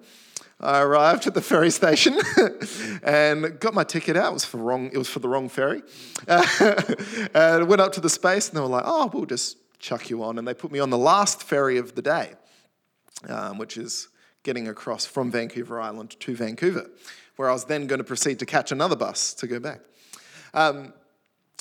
I 0.64 0.80
arrived 0.80 1.26
at 1.26 1.34
the 1.34 1.42
ferry 1.42 1.70
station 1.70 2.18
and 3.02 3.60
got 3.60 3.74
my 3.74 3.84
ticket 3.84 4.16
out. 4.16 4.30
It 4.30 4.34
was 4.34 4.44
for 4.44 4.56
wrong. 4.56 4.90
It 4.92 4.98
was 4.98 5.08
for 5.08 5.18
the 5.18 5.28
wrong 5.28 5.48
ferry. 5.48 5.82
and 6.28 7.68
went 7.68 7.80
up 7.80 7.92
to 7.92 8.00
the 8.00 8.08
space, 8.08 8.48
and 8.48 8.56
they 8.56 8.60
were 8.60 8.66
like, 8.66 8.84
"Oh, 8.86 9.10
we'll 9.12 9.26
just 9.26 9.58
chuck 9.78 10.08
you 10.08 10.22
on." 10.22 10.38
And 10.38 10.48
they 10.48 10.54
put 10.54 10.72
me 10.72 10.78
on 10.78 10.90
the 10.90 10.98
last 10.98 11.42
ferry 11.42 11.76
of 11.76 11.94
the 11.94 12.02
day, 12.02 12.32
um, 13.28 13.58
which 13.58 13.76
is 13.76 14.08
getting 14.42 14.68
across 14.68 15.04
from 15.04 15.30
Vancouver 15.30 15.80
Island 15.80 16.18
to 16.20 16.34
Vancouver, 16.34 16.90
where 17.36 17.50
I 17.50 17.52
was 17.52 17.64
then 17.64 17.86
going 17.86 17.98
to 17.98 18.04
proceed 18.04 18.38
to 18.38 18.46
catch 18.46 18.72
another 18.72 18.96
bus 18.96 19.34
to 19.34 19.46
go 19.46 19.60
back. 19.60 19.80
Um, 20.54 20.94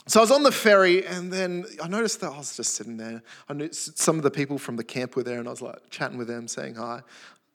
so 0.05 0.19
I 0.19 0.23
was 0.23 0.31
on 0.31 0.43
the 0.43 0.51
ferry, 0.51 1.05
and 1.05 1.31
then 1.31 1.65
I 1.81 1.87
noticed 1.87 2.19
that 2.21 2.31
I 2.31 2.37
was 2.37 2.57
just 2.57 2.75
sitting 2.75 2.97
there. 2.97 3.23
I 3.47 3.53
knew 3.53 3.69
some 3.71 4.17
of 4.17 4.23
the 4.23 4.31
people 4.31 4.57
from 4.57 4.75
the 4.75 4.83
camp 4.83 5.15
were 5.15 5.23
there, 5.23 5.39
and 5.39 5.47
I 5.47 5.51
was 5.51 5.61
like 5.61 5.89
chatting 5.89 6.17
with 6.17 6.27
them, 6.27 6.47
saying 6.47 6.75
hi. 6.75 7.01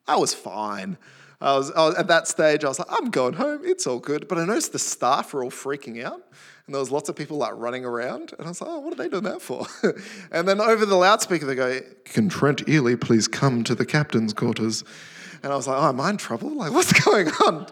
I 0.07 0.17
was 0.17 0.33
fine. 0.33 0.97
I 1.41 1.57
was, 1.57 1.71
I 1.71 1.87
was, 1.87 1.95
at 1.95 2.09
that 2.09 2.27
stage. 2.27 2.65
I 2.65 2.69
was 2.69 2.79
like, 2.79 2.89
I'm 2.91 3.11
going 3.11 3.35
home. 3.35 3.61
It's 3.65 3.87
all 3.87 4.01
good. 4.01 4.27
But 4.27 4.39
I 4.39 4.45
noticed 4.45 4.73
the 4.73 4.79
staff 4.79 5.33
were 5.33 5.45
all 5.45 5.51
freaking 5.51 6.03
out, 6.03 6.21
and 6.67 6.75
there 6.75 6.81
was 6.81 6.91
lots 6.91 7.09
of 7.09 7.15
people 7.15 7.37
like 7.37 7.53
running 7.55 7.85
around. 7.85 8.35
And 8.39 8.47
I 8.47 8.51
was 8.51 8.61
like, 8.61 8.71
Oh, 8.71 8.81
what 8.81 8.93
are 8.93 8.97
they 8.97 9.09
doing 9.09 9.23
that 9.25 9.41
for? 9.41 9.67
and 10.33 10.49
then 10.49 10.61
over 10.61 10.85
the 10.85 10.97
loudspeaker, 10.97 11.47
they 11.47 11.55
go, 11.55 11.81
"Can 12.05 12.29
Trent 12.29 12.69
Eley 12.69 12.97
please 12.97 13.29
come 13.29 13.63
to 13.65 13.75
the 13.75 13.87
captain's 13.87 14.33
quarters?" 14.33 14.83
And 15.43 15.53
I 15.53 15.57
was 15.57 15.69
like, 15.69 15.81
Oh, 15.81 15.89
am 15.89 16.01
I 16.01 16.11
in 16.11 16.17
trouble? 16.17 16.51
Like, 16.51 16.73
what's 16.73 16.93
going 17.05 17.29
on? 17.29 17.67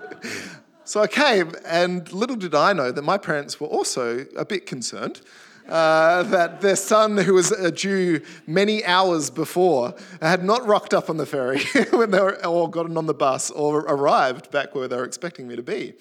So 0.85 1.00
I 1.00 1.08
came, 1.08 1.52
and 1.66 2.11
little 2.12 2.37
did 2.37 2.54
I 2.54 2.73
know 2.73 2.92
that 2.92 3.02
my 3.02 3.18
parents 3.18 3.61
were 3.61 3.66
also 3.66 4.25
a 4.37 4.44
bit 4.44 4.66
concerned. 4.66 5.20
Uh, 5.68 6.23
that 6.23 6.61
their 6.61 6.76
son, 6.76 7.16
who 7.16 7.35
was 7.35 7.50
due 7.75 8.20
many 8.46 8.85
hours 8.85 9.30
before, 9.30 9.94
had 10.23 10.44
not 10.44 10.64
rocked 10.64 10.94
up 10.94 11.11
on 11.11 11.16
the 11.16 11.26
ferry 11.26 11.61
when 11.90 12.12
they 12.12 12.20
were, 12.20 12.46
or 12.46 12.70
gotten 12.70 12.96
on 12.96 13.06
the 13.06 13.14
bus 13.14 13.50
or 13.50 13.80
arrived 13.80 14.50
back 14.52 14.75
where 14.76 14.87
they 14.87 14.96
were 14.96 15.04
expecting 15.04 15.49
me 15.49 15.56
to 15.56 15.64
be. 15.64 15.94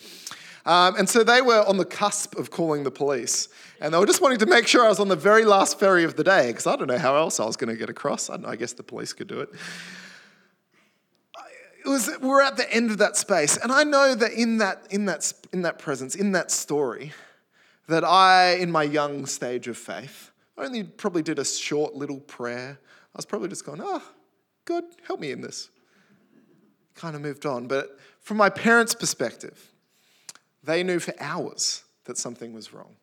Um, 0.67 0.95
and 0.97 1.09
so 1.09 1.23
they 1.23 1.41
were 1.41 1.63
on 1.67 1.77
the 1.77 1.85
cusp 1.85 2.35
of 2.37 2.51
calling 2.51 2.83
the 2.83 2.91
police. 2.91 3.49
And 3.81 3.93
they 3.93 3.97
were 3.97 4.05
just 4.05 4.21
wanting 4.21 4.39
to 4.39 4.45
make 4.45 4.67
sure 4.67 4.85
I 4.85 4.89
was 4.89 4.99
on 4.99 5.07
the 5.07 5.15
very 5.15 5.45
last 5.45 5.79
ferry 5.79 6.03
of 6.03 6.15
the 6.15 6.23
day, 6.23 6.47
because 6.47 6.67
I 6.67 6.75
don't 6.75 6.87
know 6.87 6.97
how 6.97 7.15
else 7.15 7.39
I 7.39 7.45
was 7.45 7.55
going 7.55 7.69
to 7.69 7.77
get 7.77 7.89
across. 7.89 8.29
I, 8.29 8.37
I 8.45 8.55
guess 8.55 8.73
the 8.73 8.83
police 8.83 9.13
could 9.13 9.27
do 9.27 9.39
it 9.39 9.49
it 11.85 11.89
was 11.89 12.09
we're 12.19 12.41
at 12.41 12.57
the 12.57 12.71
end 12.73 12.89
of 12.89 12.97
that 12.97 13.15
space 13.15 13.57
and 13.57 13.71
i 13.71 13.83
know 13.83 14.15
that 14.15 14.31
in 14.33 14.57
that 14.57 14.85
in 14.89 15.05
that 15.05 15.31
in 15.53 15.61
that 15.61 15.77
presence 15.77 16.15
in 16.15 16.31
that 16.31 16.49
story 16.49 17.13
that 17.87 18.03
i 18.03 18.53
in 18.53 18.71
my 18.71 18.83
young 18.83 19.25
stage 19.25 19.67
of 19.67 19.77
faith 19.77 20.31
only 20.57 20.83
probably 20.83 21.21
did 21.21 21.37
a 21.37 21.45
short 21.45 21.95
little 21.95 22.19
prayer. 22.19 22.79
I 22.81 23.17
was 23.17 23.25
probably 23.25 23.49
just 23.49 23.65
going 23.65 23.81
oh 23.83 24.03
god 24.65 24.83
help 25.07 25.19
me 25.19 25.31
in 25.31 25.41
this. 25.41 25.69
Kind 26.95 27.15
of 27.15 27.21
moved 27.21 27.45
on. 27.45 27.67
But 27.67 27.99
from 28.21 28.37
my 28.37 28.49
parents 28.49 28.95
perspective 28.95 29.71
they 30.63 30.81
knew 30.83 30.99
for 30.99 31.13
hours 31.19 31.83
that 32.05 32.17
something 32.17 32.53
was 32.53 32.73
wrong. 32.73 32.95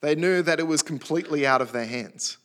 They 0.00 0.14
knew 0.14 0.42
that 0.42 0.60
it 0.60 0.66
was 0.66 0.82
completely 0.82 1.46
out 1.46 1.62
of 1.62 1.72
their 1.72 1.86
hands. 1.86 2.38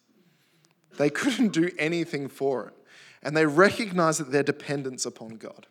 They 0.97 1.09
couldn't 1.21 1.49
do 1.49 1.71
anything 1.77 2.27
for 2.27 2.67
it. 2.67 2.73
And 3.21 3.35
they 3.35 3.45
recognized 3.45 4.19
that 4.21 4.31
their 4.31 4.43
dependence 4.43 5.05
upon 5.05 5.35
God. 5.35 5.67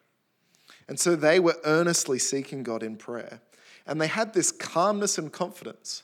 And 0.86 0.98
so 0.98 1.16
they 1.16 1.40
were 1.40 1.56
earnestly 1.64 2.18
seeking 2.18 2.62
God 2.62 2.82
in 2.82 2.96
prayer. 2.96 3.40
And 3.88 4.00
they 4.00 4.06
had 4.06 4.34
this 4.34 4.52
calmness 4.52 5.16
and 5.18 5.32
confidence 5.32 6.02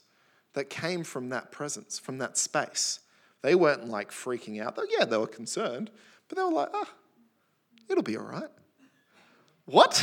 that 0.54 0.70
came 0.70 1.04
from 1.04 1.28
that 1.28 1.52
presence, 1.52 1.98
from 1.98 2.18
that 2.18 2.38
space, 2.38 3.00
They 3.42 3.54
weren't 3.54 3.88
like 3.88 4.10
freaking 4.10 4.64
out. 4.64 4.78
Yeah, 4.88 5.04
they 5.04 5.18
were 5.18 5.26
concerned, 5.26 5.90
but 6.28 6.38
they 6.38 6.42
were 6.42 6.52
like, 6.52 6.70
ah, 6.72 6.88
it'll 7.90 8.02
be 8.02 8.16
all 8.16 8.24
right. 8.24 8.48
What? 9.66 10.02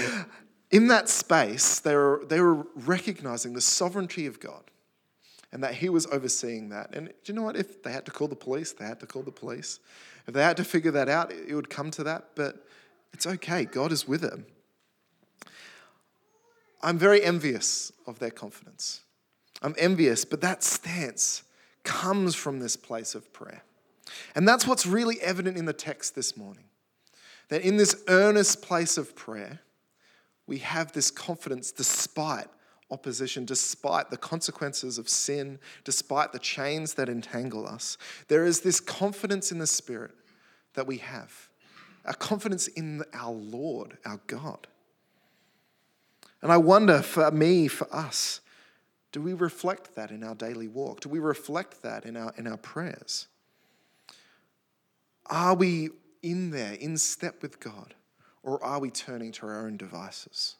In 0.70 0.86
that 0.88 1.08
space, 1.08 1.80
they 1.80 1.94
were, 1.94 2.24
they 2.28 2.40
were 2.40 2.66
recognizing 2.76 3.54
the 3.54 3.60
sovereignty 3.60 4.26
of 4.26 4.38
God 4.38 4.70
and 5.52 5.62
that 5.64 5.74
He 5.74 5.88
was 5.88 6.06
overseeing 6.06 6.68
that. 6.68 6.94
And 6.94 7.08
do 7.08 7.14
you 7.24 7.34
know 7.34 7.42
what? 7.42 7.56
If 7.56 7.82
they 7.82 7.90
had 7.90 8.04
to 8.06 8.12
call 8.12 8.28
the 8.28 8.36
police, 8.36 8.72
they 8.72 8.84
had 8.84 9.00
to 9.00 9.06
call 9.06 9.22
the 9.22 9.32
police. 9.32 9.80
If 10.28 10.34
they 10.34 10.42
had 10.42 10.56
to 10.58 10.64
figure 10.64 10.92
that 10.92 11.08
out, 11.08 11.32
it 11.32 11.54
would 11.54 11.70
come 11.70 11.90
to 11.92 12.04
that, 12.04 12.30
but 12.36 12.64
it's 13.12 13.26
okay. 13.26 13.64
God 13.64 13.90
is 13.90 14.06
with 14.06 14.20
them. 14.20 14.46
I'm 16.86 16.98
very 16.98 17.20
envious 17.20 17.90
of 18.06 18.20
their 18.20 18.30
confidence. 18.30 19.00
I'm 19.60 19.74
envious, 19.76 20.24
but 20.24 20.40
that 20.42 20.62
stance 20.62 21.42
comes 21.82 22.36
from 22.36 22.60
this 22.60 22.76
place 22.76 23.16
of 23.16 23.32
prayer. 23.32 23.64
And 24.36 24.46
that's 24.46 24.68
what's 24.68 24.86
really 24.86 25.20
evident 25.20 25.56
in 25.56 25.64
the 25.64 25.72
text 25.72 26.14
this 26.14 26.36
morning. 26.36 26.62
That 27.48 27.62
in 27.62 27.76
this 27.76 28.04
earnest 28.06 28.62
place 28.62 28.96
of 28.98 29.16
prayer, 29.16 29.58
we 30.46 30.58
have 30.58 30.92
this 30.92 31.10
confidence 31.10 31.72
despite 31.72 32.46
opposition, 32.88 33.44
despite 33.44 34.10
the 34.10 34.16
consequences 34.16 34.96
of 34.96 35.08
sin, 35.08 35.58
despite 35.82 36.32
the 36.32 36.38
chains 36.38 36.94
that 36.94 37.08
entangle 37.08 37.66
us. 37.66 37.98
There 38.28 38.46
is 38.46 38.60
this 38.60 38.78
confidence 38.78 39.50
in 39.50 39.58
the 39.58 39.66
Spirit 39.66 40.12
that 40.74 40.86
we 40.86 40.98
have, 40.98 41.48
a 42.04 42.14
confidence 42.14 42.68
in 42.68 43.02
our 43.12 43.32
Lord, 43.32 43.98
our 44.04 44.20
God. 44.28 44.68
And 46.46 46.52
I 46.52 46.58
wonder 46.58 47.02
for 47.02 47.28
me, 47.32 47.66
for 47.66 47.92
us, 47.92 48.40
do 49.10 49.20
we 49.20 49.32
reflect 49.32 49.96
that 49.96 50.12
in 50.12 50.22
our 50.22 50.36
daily 50.36 50.68
walk? 50.68 51.00
Do 51.00 51.08
we 51.08 51.18
reflect 51.18 51.82
that 51.82 52.04
in 52.04 52.16
our, 52.16 52.32
in 52.36 52.46
our 52.46 52.56
prayers? 52.56 53.26
Are 55.28 55.56
we 55.56 55.88
in 56.22 56.52
there, 56.52 56.74
in 56.74 56.98
step 56.98 57.42
with 57.42 57.58
God, 57.58 57.94
or 58.44 58.62
are 58.62 58.78
we 58.78 58.92
turning 58.92 59.32
to 59.32 59.46
our 59.46 59.66
own 59.66 59.76
devices? 59.76 60.54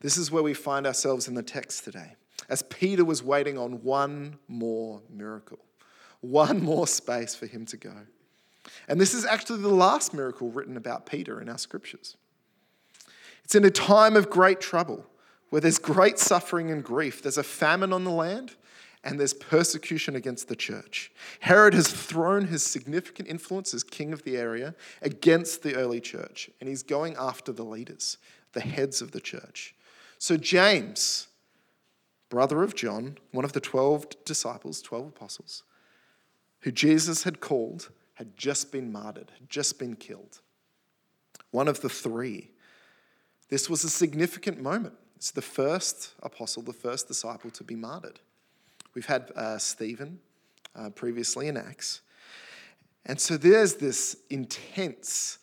This 0.00 0.16
is 0.16 0.32
where 0.32 0.42
we 0.42 0.52
find 0.52 0.84
ourselves 0.84 1.28
in 1.28 1.34
the 1.34 1.42
text 1.44 1.84
today, 1.84 2.16
as 2.48 2.62
Peter 2.62 3.04
was 3.04 3.22
waiting 3.22 3.56
on 3.56 3.84
one 3.84 4.40
more 4.48 5.00
miracle, 5.08 5.60
one 6.22 6.60
more 6.60 6.88
space 6.88 7.36
for 7.36 7.46
him 7.46 7.66
to 7.66 7.76
go. 7.76 7.94
And 8.88 9.00
this 9.00 9.14
is 9.14 9.24
actually 9.24 9.62
the 9.62 9.68
last 9.68 10.12
miracle 10.12 10.50
written 10.50 10.76
about 10.76 11.06
Peter 11.06 11.40
in 11.40 11.48
our 11.48 11.56
scriptures. 11.58 12.16
It's 13.44 13.54
in 13.54 13.64
a 13.64 13.70
time 13.70 14.16
of 14.16 14.30
great 14.30 14.60
trouble 14.60 15.06
where 15.50 15.60
there's 15.60 15.78
great 15.78 16.18
suffering 16.18 16.70
and 16.70 16.82
grief. 16.82 17.22
There's 17.22 17.38
a 17.38 17.42
famine 17.42 17.92
on 17.92 18.04
the 18.04 18.10
land 18.10 18.56
and 19.04 19.20
there's 19.20 19.34
persecution 19.34 20.16
against 20.16 20.48
the 20.48 20.56
church. 20.56 21.12
Herod 21.40 21.74
has 21.74 21.88
thrown 21.88 22.46
his 22.46 22.62
significant 22.62 23.28
influence 23.28 23.74
as 23.74 23.84
king 23.84 24.12
of 24.12 24.22
the 24.24 24.36
area 24.36 24.74
against 25.02 25.62
the 25.62 25.76
early 25.76 26.00
church, 26.00 26.50
and 26.58 26.68
he's 26.68 26.82
going 26.82 27.14
after 27.18 27.52
the 27.52 27.62
leaders, 27.62 28.16
the 28.52 28.62
heads 28.62 29.02
of 29.02 29.12
the 29.12 29.20
church. 29.20 29.74
So, 30.18 30.38
James, 30.38 31.28
brother 32.30 32.62
of 32.62 32.74
John, 32.74 33.18
one 33.30 33.44
of 33.44 33.52
the 33.52 33.60
12 33.60 34.24
disciples, 34.24 34.80
12 34.80 35.08
apostles, 35.08 35.64
who 36.60 36.72
Jesus 36.72 37.24
had 37.24 37.40
called, 37.40 37.90
had 38.14 38.36
just 38.36 38.72
been 38.72 38.90
martyred, 38.90 39.32
had 39.38 39.50
just 39.50 39.78
been 39.78 39.96
killed. 39.96 40.40
One 41.50 41.68
of 41.68 41.82
the 41.82 41.90
three 41.90 42.50
this 43.54 43.70
was 43.70 43.84
a 43.84 43.88
significant 43.88 44.60
moment. 44.60 44.94
It's 45.14 45.30
the 45.30 45.40
first 45.40 46.14
apostle, 46.24 46.60
the 46.60 46.72
first 46.72 47.06
disciple 47.06 47.52
to 47.52 47.62
be 47.62 47.76
martyred. 47.76 48.18
We've 48.94 49.06
had 49.06 49.30
uh, 49.36 49.58
Stephen 49.58 50.18
uh, 50.74 50.90
previously 50.90 51.46
in 51.46 51.56
Acts. 51.56 52.00
And 53.06 53.20
so 53.20 53.36
there's 53.36 53.76
this 53.76 54.16
intense 54.28 55.38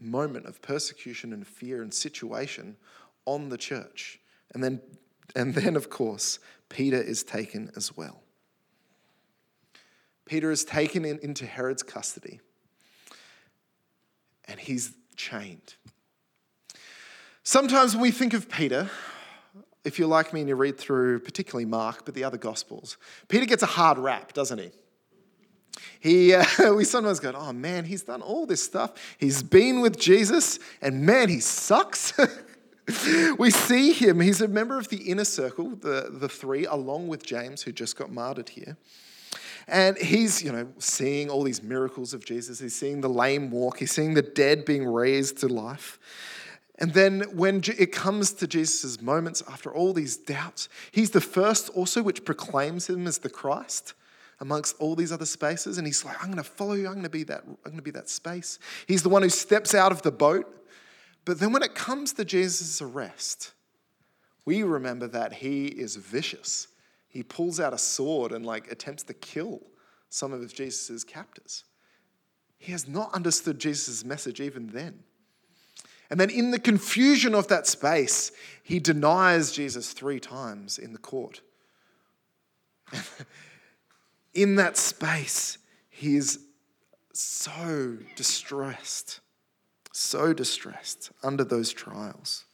moment 0.00 0.46
of 0.46 0.62
persecution 0.62 1.34
and 1.34 1.46
fear 1.46 1.82
and 1.82 1.92
situation 1.92 2.78
on 3.26 3.50
the 3.50 3.58
church. 3.58 4.20
And 4.54 4.64
then, 4.64 4.80
and 5.36 5.54
then 5.54 5.76
of 5.76 5.90
course, 5.90 6.38
Peter 6.70 6.96
is 6.96 7.22
taken 7.22 7.70
as 7.76 7.94
well. 7.94 8.22
Peter 10.24 10.50
is 10.50 10.64
taken 10.64 11.04
in, 11.04 11.18
into 11.18 11.44
Herod's 11.44 11.82
custody 11.82 12.40
and 14.46 14.58
he's 14.58 14.94
chained. 15.14 15.74
Sometimes 17.48 17.94
when 17.94 18.02
we 18.02 18.10
think 18.10 18.34
of 18.34 18.50
Peter, 18.50 18.90
if 19.82 19.98
you're 19.98 20.06
like 20.06 20.34
me 20.34 20.40
and 20.40 20.48
you 20.50 20.54
read 20.54 20.76
through 20.76 21.20
particularly 21.20 21.64
Mark, 21.64 22.04
but 22.04 22.14
the 22.14 22.22
other 22.22 22.36
Gospels, 22.36 22.98
Peter 23.26 23.46
gets 23.46 23.62
a 23.62 23.66
hard 23.66 23.96
rap, 23.96 24.34
doesn't 24.34 24.58
he? 24.58 24.70
He, 25.98 26.34
uh, 26.34 26.44
we 26.74 26.84
sometimes 26.84 27.20
go, 27.20 27.32
oh 27.34 27.54
man, 27.54 27.86
he's 27.86 28.02
done 28.02 28.20
all 28.20 28.44
this 28.44 28.62
stuff. 28.62 28.92
He's 29.16 29.42
been 29.42 29.80
with 29.80 29.98
Jesus, 29.98 30.58
and 30.82 31.06
man, 31.06 31.30
he 31.30 31.40
sucks. 31.40 32.12
we 33.38 33.50
see 33.50 33.94
him, 33.94 34.20
he's 34.20 34.42
a 34.42 34.48
member 34.48 34.76
of 34.76 34.90
the 34.90 34.98
inner 34.98 35.24
circle, 35.24 35.70
the, 35.70 36.10
the 36.12 36.28
three, 36.28 36.66
along 36.66 37.08
with 37.08 37.24
James, 37.24 37.62
who 37.62 37.72
just 37.72 37.96
got 37.96 38.12
martyred 38.12 38.50
here. 38.50 38.76
And 39.66 39.96
he's, 39.96 40.42
you 40.42 40.52
know, 40.52 40.68
seeing 40.76 41.30
all 41.30 41.44
these 41.44 41.62
miracles 41.62 42.12
of 42.12 42.26
Jesus. 42.26 42.60
He's 42.60 42.76
seeing 42.76 43.00
the 43.00 43.08
lame 43.08 43.50
walk. 43.50 43.78
He's 43.78 43.92
seeing 43.92 44.12
the 44.12 44.22
dead 44.22 44.66
being 44.66 44.86
raised 44.86 45.38
to 45.38 45.48
life. 45.48 45.98
And 46.78 46.94
then 46.94 47.22
when 47.36 47.62
it 47.66 47.92
comes 47.92 48.32
to 48.34 48.46
Jesus' 48.46 49.02
moments 49.02 49.42
after 49.48 49.72
all 49.72 49.92
these 49.92 50.16
doubts, 50.16 50.68
he's 50.92 51.10
the 51.10 51.20
first 51.20 51.68
also 51.70 52.02
which 52.02 52.24
proclaims 52.24 52.88
him 52.88 53.06
as 53.06 53.18
the 53.18 53.28
Christ 53.28 53.94
amongst 54.40 54.76
all 54.78 54.94
these 54.94 55.10
other 55.10 55.26
spaces. 55.26 55.78
And 55.78 55.86
he's 55.86 56.04
like, 56.04 56.16
I'm 56.20 56.30
going 56.30 56.36
to 56.36 56.48
follow 56.48 56.74
you. 56.74 56.86
I'm 56.86 56.94
going 56.94 57.02
to 57.02 57.10
be 57.10 57.24
that, 57.24 57.42
I'm 57.66 57.74
to 57.74 57.82
be 57.82 57.90
that 57.92 58.08
space. 58.08 58.60
He's 58.86 59.02
the 59.02 59.08
one 59.08 59.22
who 59.22 59.28
steps 59.28 59.74
out 59.74 59.90
of 59.90 60.02
the 60.02 60.12
boat. 60.12 60.46
But 61.24 61.40
then 61.40 61.52
when 61.52 61.64
it 61.64 61.74
comes 61.74 62.12
to 62.14 62.24
Jesus' 62.24 62.80
arrest, 62.80 63.52
we 64.44 64.62
remember 64.62 65.08
that 65.08 65.32
he 65.34 65.66
is 65.66 65.96
vicious. 65.96 66.68
He 67.08 67.24
pulls 67.24 67.58
out 67.58 67.72
a 67.72 67.78
sword 67.78 68.32
and 68.32 68.46
like 68.46 68.70
attempts 68.70 69.02
to 69.04 69.14
kill 69.14 69.60
some 70.10 70.32
of 70.32 70.54
Jesus' 70.54 71.02
captors. 71.02 71.64
He 72.56 72.72
has 72.72 72.88
not 72.88 73.12
understood 73.12 73.58
Jesus' 73.58 74.04
message 74.04 74.40
even 74.40 74.68
then. 74.68 75.00
And 76.10 76.18
then, 76.18 76.30
in 76.30 76.50
the 76.50 76.58
confusion 76.58 77.34
of 77.34 77.48
that 77.48 77.66
space, 77.66 78.32
he 78.62 78.78
denies 78.78 79.52
Jesus 79.52 79.92
three 79.92 80.20
times 80.20 80.78
in 80.78 80.92
the 80.92 80.98
court. 80.98 81.42
in 84.34 84.56
that 84.56 84.76
space, 84.76 85.58
he 85.90 86.16
is 86.16 86.38
so 87.12 87.98
distressed, 88.16 89.20
so 89.92 90.32
distressed 90.32 91.10
under 91.22 91.44
those 91.44 91.72
trials. 91.72 92.44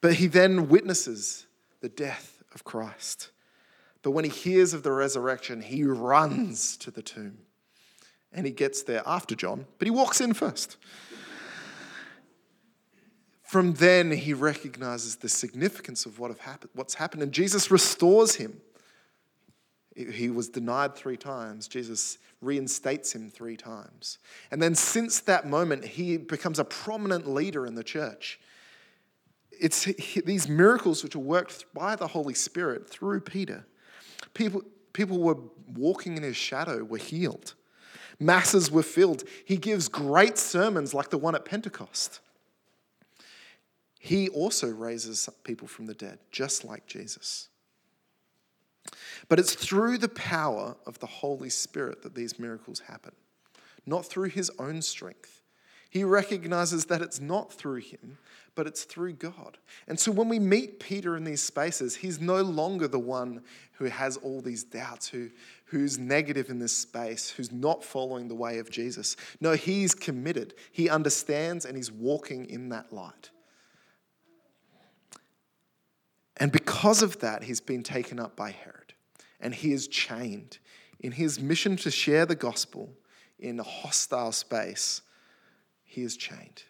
But 0.00 0.14
he 0.14 0.26
then 0.26 0.68
witnesses 0.68 1.46
the 1.80 1.88
death 1.88 2.42
of 2.54 2.64
Christ. 2.64 3.30
But 4.02 4.12
when 4.12 4.24
he 4.24 4.30
hears 4.30 4.72
of 4.72 4.82
the 4.82 4.92
resurrection, 4.92 5.60
he 5.60 5.84
runs 5.84 6.76
to 6.78 6.90
the 6.90 7.02
tomb. 7.02 7.38
And 8.32 8.46
he 8.46 8.52
gets 8.52 8.82
there 8.82 9.02
after 9.04 9.34
John, 9.34 9.66
but 9.78 9.86
he 9.86 9.90
walks 9.90 10.20
in 10.20 10.34
first. 10.34 10.76
From 13.50 13.72
then, 13.72 14.12
he 14.12 14.32
recognizes 14.32 15.16
the 15.16 15.28
significance 15.28 16.06
of 16.06 16.20
what 16.20 16.30
have 16.30 16.38
happened, 16.38 16.70
what's 16.76 16.94
happened, 16.94 17.24
and 17.24 17.32
Jesus 17.32 17.68
restores 17.68 18.36
him. 18.36 18.60
He 19.96 20.30
was 20.30 20.48
denied 20.48 20.94
three 20.94 21.16
times. 21.16 21.66
Jesus 21.66 22.18
reinstates 22.40 23.12
him 23.12 23.28
three 23.28 23.56
times. 23.56 24.18
And 24.52 24.62
then, 24.62 24.76
since 24.76 25.18
that 25.22 25.48
moment, 25.48 25.84
he 25.84 26.16
becomes 26.16 26.60
a 26.60 26.64
prominent 26.64 27.28
leader 27.28 27.66
in 27.66 27.74
the 27.74 27.82
church. 27.82 28.38
It's 29.50 29.84
these 30.24 30.48
miracles 30.48 31.02
which 31.02 31.16
are 31.16 31.18
worked 31.18 31.64
by 31.74 31.96
the 31.96 32.06
Holy 32.06 32.34
Spirit 32.34 32.88
through 32.88 33.22
Peter. 33.22 33.66
People, 34.32 34.62
people 34.92 35.18
were 35.18 35.38
walking 35.74 36.16
in 36.16 36.22
his 36.22 36.36
shadow, 36.36 36.84
were 36.84 36.98
healed. 36.98 37.54
Masses 38.20 38.70
were 38.70 38.84
filled. 38.84 39.24
He 39.44 39.56
gives 39.56 39.88
great 39.88 40.38
sermons 40.38 40.94
like 40.94 41.10
the 41.10 41.18
one 41.18 41.34
at 41.34 41.44
Pentecost. 41.44 42.20
He 44.02 44.30
also 44.30 44.66
raises 44.66 45.28
people 45.44 45.68
from 45.68 45.84
the 45.84 45.94
dead, 45.94 46.18
just 46.32 46.64
like 46.64 46.86
Jesus. 46.86 47.50
But 49.28 49.38
it's 49.38 49.54
through 49.54 49.98
the 49.98 50.08
power 50.08 50.74
of 50.86 50.98
the 51.00 51.06
Holy 51.06 51.50
Spirit 51.50 52.02
that 52.02 52.14
these 52.14 52.38
miracles 52.38 52.80
happen, 52.80 53.12
not 53.84 54.06
through 54.06 54.30
his 54.30 54.50
own 54.58 54.80
strength. 54.80 55.42
He 55.90 56.02
recognizes 56.02 56.86
that 56.86 57.02
it's 57.02 57.20
not 57.20 57.52
through 57.52 57.80
him, 57.80 58.16
but 58.54 58.66
it's 58.66 58.84
through 58.84 59.12
God. 59.14 59.58
And 59.86 60.00
so 60.00 60.10
when 60.10 60.30
we 60.30 60.38
meet 60.38 60.80
Peter 60.80 61.14
in 61.14 61.24
these 61.24 61.42
spaces, 61.42 61.96
he's 61.96 62.20
no 62.20 62.40
longer 62.40 62.88
the 62.88 62.98
one 62.98 63.42
who 63.72 63.84
has 63.84 64.16
all 64.16 64.40
these 64.40 64.64
doubts, 64.64 65.08
who, 65.08 65.28
who's 65.66 65.98
negative 65.98 66.48
in 66.48 66.58
this 66.58 66.74
space, 66.74 67.28
who's 67.28 67.52
not 67.52 67.84
following 67.84 68.28
the 68.28 68.34
way 68.34 68.60
of 68.60 68.70
Jesus. 68.70 69.16
No, 69.42 69.52
he's 69.52 69.94
committed. 69.94 70.54
He 70.72 70.88
understands 70.88 71.66
and 71.66 71.76
he's 71.76 71.92
walking 71.92 72.48
in 72.48 72.70
that 72.70 72.94
light. 72.94 73.28
And 76.40 76.50
because 76.50 77.02
of 77.02 77.20
that, 77.20 77.44
he's 77.44 77.60
been 77.60 77.82
taken 77.82 78.18
up 78.18 78.34
by 78.34 78.50
Herod. 78.50 78.94
and 79.42 79.54
he 79.54 79.72
is 79.72 79.88
chained. 79.88 80.58
In 81.00 81.12
his 81.12 81.40
mission 81.40 81.76
to 81.76 81.90
share 81.90 82.26
the 82.26 82.34
gospel 82.34 82.90
in 83.38 83.58
a 83.58 83.62
hostile 83.62 84.32
space, 84.32 85.00
he 85.84 86.02
is 86.02 86.16
chained. 86.16 86.64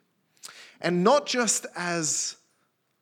And 0.80 1.02
not 1.02 1.26
just 1.26 1.66
as 1.76 2.36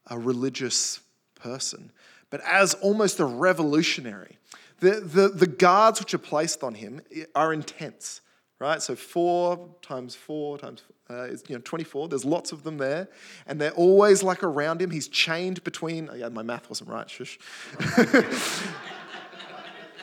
a 0.07 0.19
religious 0.19 1.01
person, 1.35 1.93
but 2.31 2.41
as 2.45 2.75
almost 2.75 3.21
a 3.21 3.25
revolutionary. 3.27 4.39
The, 4.81 5.01
the, 5.01 5.29
the 5.29 5.47
guards 5.47 6.01
which 6.01 6.15
are 6.15 6.19
placed 6.19 6.63
on 6.63 6.75
him 6.75 7.01
are 7.35 7.53
intense, 7.53 8.21
right? 8.59 8.81
So 8.81 8.97
four 8.97 9.75
times 9.83 10.15
four 10.15 10.57
times 10.59 10.83
uh, 11.11 11.23
is 11.25 11.43
you 11.49 11.55
know 11.55 11.61
24. 11.65 12.09
There's 12.09 12.25
lots 12.25 12.53
of 12.53 12.63
them 12.63 12.79
there, 12.79 13.09
and 13.47 13.61
they're 13.61 13.73
always 13.73 14.23
like 14.23 14.43
around 14.43 14.83
him. 14.83 14.91
He's 14.91 15.09
chained 15.09 15.65
between. 15.65 16.09
Oh 16.11 16.15
yeah, 16.15 16.29
my 16.29 16.43
math 16.43 16.69
wasn't 16.69 16.91
right. 16.91 17.09
Shush. 17.09 17.39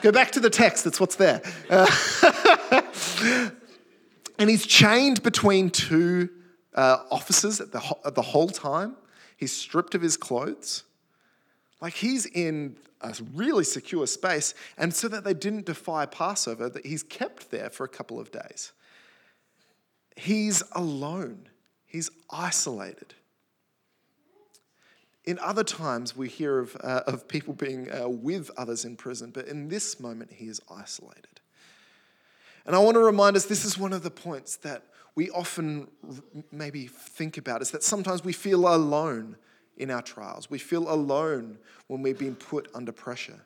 Go 0.02 0.12
back 0.12 0.32
to 0.32 0.40
the 0.40 0.50
text. 0.50 0.84
That's 0.84 1.00
what's 1.00 1.16
there. 1.16 1.42
Uh, 1.70 1.90
and 4.38 4.50
he's 4.50 4.66
chained 4.66 5.24
between 5.24 5.70
two 5.70 6.30
uh, 6.76 7.00
officers 7.10 7.62
at 7.62 7.72
the, 7.72 7.82
at 8.06 8.14
the 8.16 8.22
whole 8.22 8.50
time. 8.50 8.98
He's 9.38 9.52
stripped 9.52 9.96
of 9.96 10.02
his 10.02 10.18
clothes. 10.18 10.84
Like 11.82 11.94
he's 11.94 12.26
in 12.26 12.78
a 13.02 13.16
really 13.34 13.64
secure 13.64 14.08
space, 14.08 14.54
and 14.78 14.94
so 14.94 15.08
that 15.08 15.24
they 15.24 15.34
didn't 15.34 15.66
defy 15.66 16.06
Passover, 16.06 16.70
that 16.70 16.86
he's 16.86 17.04
kept 17.04 17.52
there 17.52 17.70
for 17.70 17.84
a 17.84 17.90
couple 17.90 18.20
of 18.20 18.32
days. 18.32 18.72
He's 20.26 20.64
alone, 20.72 21.50
he's 21.86 22.10
isolated. 22.32 23.14
In 25.24 25.38
other 25.38 25.64
times, 25.64 26.18
we 26.18 26.30
hear 26.30 26.58
of, 26.58 26.76
uh, 26.84 27.02
of 27.06 27.28
people 27.28 27.54
being 27.54 27.92
uh, 27.92 28.10
with 28.10 28.50
others 28.58 28.86
in 28.86 28.96
prison, 28.96 29.30
but 29.32 29.48
in 29.48 29.68
this 29.68 30.00
moment, 30.00 30.32
he 30.32 30.48
is 30.48 30.60
isolated. 30.68 31.42
And 32.66 32.76
I 32.76 32.80
want 32.80 32.96
to 32.96 33.02
remind 33.02 33.36
us 33.36 33.46
this 33.46 33.66
is 33.66 33.78
one 33.78 33.94
of 33.94 34.02
the 34.02 34.10
points 34.10 34.56
that 34.58 34.86
we 35.14 35.30
often 35.30 35.90
maybe 36.52 36.88
think 36.88 37.38
about 37.38 37.62
is 37.62 37.70
that 37.70 37.84
sometimes 37.84 38.24
we 38.24 38.34
feel 38.34 38.68
alone 38.74 39.38
in 39.78 39.92
our 39.92 40.02
trials. 40.02 40.50
We 40.50 40.58
feel 40.58 40.92
alone 40.92 41.60
when 41.86 42.02
we've 42.02 42.18
been 42.18 42.36
put 42.36 42.68
under 42.74 42.92
pressure. 42.92 43.42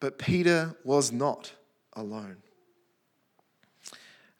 But 0.00 0.18
Peter 0.18 0.76
was 0.82 1.12
not 1.12 1.52
alone. 1.92 2.38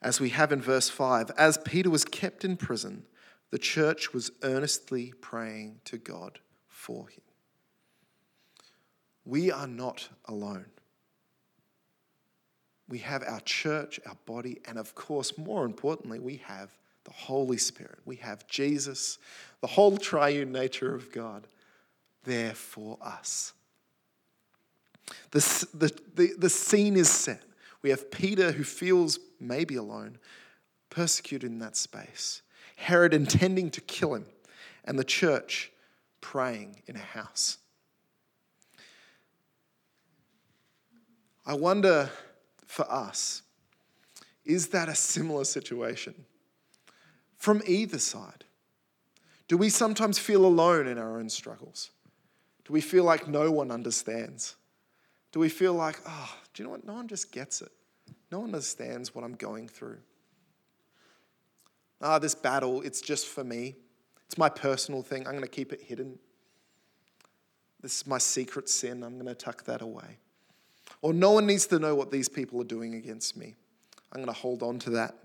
As 0.01 0.19
we 0.19 0.29
have 0.29 0.51
in 0.51 0.61
verse 0.61 0.89
5, 0.89 1.31
as 1.37 1.57
Peter 1.59 1.89
was 1.89 2.05
kept 2.05 2.43
in 2.43 2.57
prison, 2.57 3.03
the 3.51 3.59
church 3.59 4.13
was 4.13 4.31
earnestly 4.43 5.13
praying 5.21 5.81
to 5.85 5.97
God 5.97 6.39
for 6.67 7.07
him. 7.07 7.21
We 9.25 9.51
are 9.51 9.67
not 9.67 10.09
alone. 10.25 10.65
We 12.89 12.99
have 12.99 13.23
our 13.25 13.39
church, 13.41 13.99
our 14.05 14.17
body, 14.25 14.59
and 14.65 14.77
of 14.77 14.95
course, 14.95 15.37
more 15.37 15.65
importantly, 15.65 16.19
we 16.19 16.37
have 16.45 16.71
the 17.03 17.11
Holy 17.11 17.57
Spirit. 17.57 17.99
We 18.05 18.17
have 18.17 18.47
Jesus, 18.47 19.17
the 19.61 19.67
whole 19.67 19.97
triune 19.97 20.51
nature 20.51 20.93
of 20.93 21.11
God, 21.11 21.47
there 22.23 22.53
for 22.53 22.97
us. 23.01 23.53
The, 25.31 25.67
the, 25.73 25.99
the, 26.15 26.33
the 26.37 26.49
scene 26.49 26.95
is 26.97 27.09
set. 27.09 27.43
We 27.81 27.89
have 27.89 28.11
Peter 28.11 28.51
who 28.51 28.63
feels 28.63 29.19
maybe 29.39 29.75
alone, 29.75 30.17
persecuted 30.89 31.51
in 31.51 31.59
that 31.59 31.75
space. 31.75 32.41
Herod 32.75 33.13
intending 33.13 33.71
to 33.71 33.81
kill 33.81 34.13
him, 34.15 34.25
and 34.85 34.97
the 34.97 35.03
church 35.03 35.71
praying 36.19 36.81
in 36.87 36.95
a 36.95 36.99
house. 36.99 37.57
I 41.45 41.53
wonder 41.55 42.09
for 42.65 42.89
us, 42.91 43.41
is 44.45 44.67
that 44.69 44.89
a 44.89 44.95
similar 44.95 45.43
situation? 45.43 46.25
From 47.37 47.61
either 47.65 47.99
side. 47.99 48.45
Do 49.47 49.57
we 49.57 49.69
sometimes 49.69 50.19
feel 50.19 50.45
alone 50.45 50.87
in 50.87 50.97
our 50.97 51.19
own 51.19 51.29
struggles? 51.29 51.91
Do 52.65 52.73
we 52.73 52.81
feel 52.81 53.03
like 53.03 53.27
no 53.27 53.51
one 53.51 53.71
understands? 53.71 54.55
Do 55.31 55.39
we 55.39 55.49
feel 55.49 55.73
like, 55.73 55.99
oh, 56.07 56.35
do 56.53 56.61
you 56.61 56.65
know 56.65 56.71
what? 56.71 56.85
No 56.85 56.93
one 56.93 57.07
just 57.07 57.31
gets 57.31 57.61
it. 57.61 57.71
No 58.31 58.39
one 58.39 58.49
understands 58.49 59.13
what 59.13 59.23
I'm 59.23 59.35
going 59.35 59.67
through 59.67 59.99
ah, 62.01 62.19
this 62.19 62.35
battle, 62.35 62.81
it's 62.81 63.01
just 63.01 63.27
for 63.27 63.43
me. 63.43 63.75
It's 64.25 64.37
my 64.37 64.49
personal 64.49 65.01
thing. 65.01 65.25
I'm 65.25 65.33
going 65.33 65.43
to 65.43 65.49
keep 65.49 65.73
it 65.73 65.81
hidden. 65.81 66.17
This 67.81 67.97
is 67.97 68.07
my 68.07 68.17
secret 68.17 68.69
sin. 68.69 69.03
I'm 69.03 69.15
going 69.15 69.25
to 69.25 69.35
tuck 69.35 69.63
that 69.65 69.81
away. 69.81 70.17
Or 71.01 71.13
no 71.13 71.31
one 71.31 71.45
needs 71.45 71.65
to 71.67 71.79
know 71.79 71.95
what 71.95 72.11
these 72.11 72.29
people 72.29 72.61
are 72.61 72.65
doing 72.65 72.95
against 72.95 73.35
me. 73.35 73.55
I'm 74.11 74.21
going 74.21 74.33
to 74.33 74.39
hold 74.39 74.61
on 74.61 74.79
to 74.79 74.91
that. 74.91 75.15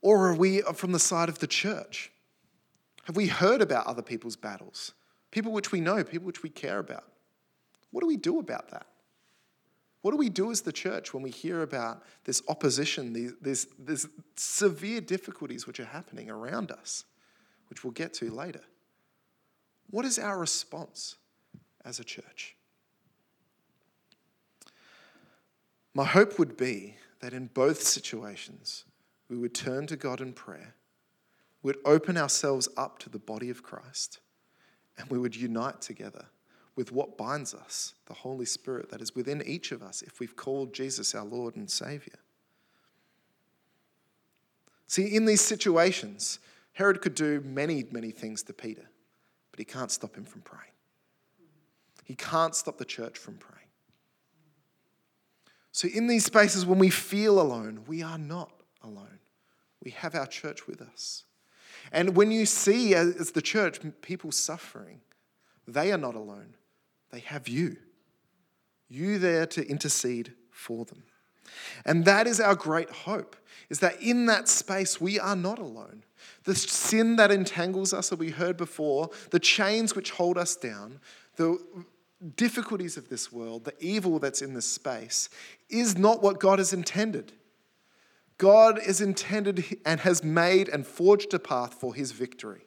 Or 0.00 0.28
are 0.28 0.34
we 0.34 0.62
from 0.74 0.92
the 0.92 0.98
side 0.98 1.28
of 1.28 1.38
the 1.38 1.46
church? 1.46 2.10
Have 3.04 3.16
we 3.16 3.26
heard 3.26 3.60
about 3.60 3.86
other 3.86 4.02
people's 4.02 4.36
battles? 4.36 4.92
People 5.30 5.52
which 5.52 5.72
we 5.72 5.80
know, 5.80 6.02
people 6.02 6.26
which 6.26 6.42
we 6.42 6.48
care 6.48 6.78
about. 6.78 7.04
What 7.92 8.00
do 8.00 8.06
we 8.06 8.16
do 8.16 8.40
about 8.40 8.70
that? 8.70 8.86
What 10.00 10.10
do 10.10 10.16
we 10.16 10.30
do 10.30 10.50
as 10.50 10.62
the 10.62 10.72
church 10.72 11.14
when 11.14 11.22
we 11.22 11.30
hear 11.30 11.62
about 11.62 12.02
this 12.24 12.42
opposition, 12.48 13.12
these, 13.12 13.34
these, 13.40 13.68
these 13.78 14.08
severe 14.34 15.00
difficulties 15.00 15.66
which 15.66 15.78
are 15.78 15.84
happening 15.84 16.28
around 16.28 16.72
us, 16.72 17.04
which 17.70 17.84
we'll 17.84 17.92
get 17.92 18.12
to 18.14 18.30
later? 18.30 18.62
What 19.90 20.04
is 20.04 20.18
our 20.18 20.38
response 20.38 21.16
as 21.84 22.00
a 22.00 22.04
church? 22.04 22.56
My 25.94 26.04
hope 26.04 26.38
would 26.38 26.56
be 26.56 26.96
that 27.20 27.32
in 27.32 27.46
both 27.46 27.82
situations, 27.82 28.84
we 29.28 29.36
would 29.36 29.54
turn 29.54 29.86
to 29.86 29.96
God 29.96 30.20
in 30.20 30.32
prayer, 30.32 30.74
we 31.62 31.68
would 31.68 31.80
open 31.84 32.16
ourselves 32.16 32.68
up 32.76 32.98
to 33.00 33.08
the 33.08 33.20
body 33.20 33.50
of 33.50 33.62
Christ, 33.62 34.18
and 34.98 35.08
we 35.10 35.18
would 35.18 35.36
unite 35.36 35.80
together 35.80 36.26
with 36.74 36.92
what 36.92 37.18
binds 37.18 37.54
us, 37.54 37.94
the 38.06 38.14
Holy 38.14 38.46
Spirit 38.46 38.90
that 38.90 39.00
is 39.00 39.14
within 39.14 39.42
each 39.44 39.72
of 39.72 39.82
us 39.82 40.02
if 40.02 40.20
we've 40.20 40.36
called 40.36 40.72
Jesus 40.72 41.14
our 41.14 41.24
Lord 41.24 41.56
and 41.56 41.70
Savior. 41.70 42.18
See, 44.86 45.14
in 45.14 45.24
these 45.24 45.40
situations, 45.40 46.38
Herod 46.72 47.00
could 47.00 47.14
do 47.14 47.40
many, 47.40 47.84
many 47.90 48.10
things 48.10 48.42
to 48.44 48.52
Peter, 48.52 48.88
but 49.50 49.58
he 49.58 49.64
can't 49.64 49.90
stop 49.90 50.16
him 50.16 50.24
from 50.24 50.42
praying. 50.42 50.72
He 52.04 52.14
can't 52.14 52.54
stop 52.54 52.78
the 52.78 52.84
church 52.84 53.18
from 53.18 53.36
praying. 53.36 53.58
So, 55.72 55.88
in 55.88 56.06
these 56.06 56.26
spaces, 56.26 56.66
when 56.66 56.78
we 56.78 56.90
feel 56.90 57.40
alone, 57.40 57.84
we 57.86 58.02
are 58.02 58.18
not 58.18 58.52
alone. 58.82 59.18
We 59.82 59.92
have 59.92 60.14
our 60.14 60.26
church 60.26 60.66
with 60.66 60.82
us. 60.82 61.24
And 61.90 62.14
when 62.14 62.30
you 62.30 62.44
see, 62.44 62.94
as 62.94 63.32
the 63.32 63.42
church, 63.42 63.80
people 64.02 64.30
suffering, 64.30 65.00
they 65.66 65.92
are 65.92 65.98
not 65.98 66.14
alone. 66.14 66.54
They 67.12 67.20
have 67.20 67.46
you. 67.46 67.76
You 68.88 69.18
there 69.18 69.46
to 69.46 69.66
intercede 69.66 70.32
for 70.50 70.84
them. 70.84 71.04
And 71.84 72.04
that 72.04 72.26
is 72.26 72.40
our 72.40 72.54
great 72.54 72.90
hope, 72.90 73.36
is 73.68 73.80
that 73.80 74.00
in 74.00 74.26
that 74.26 74.48
space 74.48 75.00
we 75.00 75.18
are 75.20 75.36
not 75.36 75.58
alone. 75.58 76.04
The 76.44 76.54
sin 76.54 77.16
that 77.16 77.30
entangles 77.30 77.92
us, 77.92 78.08
that 78.08 78.18
we 78.18 78.30
heard 78.30 78.56
before, 78.56 79.10
the 79.30 79.38
chains 79.38 79.94
which 79.94 80.12
hold 80.12 80.38
us 80.38 80.56
down, 80.56 81.00
the 81.36 81.58
difficulties 82.36 82.96
of 82.96 83.08
this 83.08 83.32
world, 83.32 83.64
the 83.64 83.74
evil 83.80 84.18
that's 84.18 84.42
in 84.42 84.54
this 84.54 84.70
space, 84.70 85.28
is 85.68 85.96
not 85.98 86.22
what 86.22 86.40
God 86.40 86.58
has 86.58 86.72
intended. 86.72 87.32
God 88.38 88.80
is 88.84 89.00
intended 89.00 89.78
and 89.84 90.00
has 90.00 90.24
made 90.24 90.68
and 90.68 90.86
forged 90.86 91.34
a 91.34 91.38
path 91.38 91.74
for 91.74 91.94
his 91.94 92.12
victory. 92.12 92.62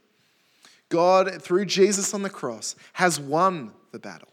God, 0.90 1.42
through 1.42 1.66
Jesus 1.66 2.14
on 2.14 2.22
the 2.22 2.30
cross, 2.30 2.76
has 2.94 3.20
won 3.20 3.72
the 3.92 4.00
battle. 4.00 4.30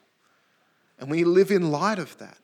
And 1.03 1.11
we 1.11 1.25
live 1.25 1.51
in 1.51 1.73
light 1.73 1.99
of 1.99 2.17
that. 2.19 2.39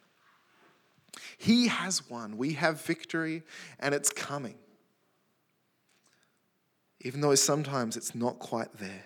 He 1.38 1.68
has 1.68 2.10
won. 2.10 2.36
We 2.36 2.54
have 2.54 2.80
victory, 2.82 3.44
and 3.78 3.94
it's 3.94 4.10
coming. 4.10 4.56
Even 7.02 7.20
though 7.20 7.36
sometimes 7.36 7.96
it's 7.96 8.16
not 8.16 8.40
quite 8.40 8.72
there. 8.78 9.04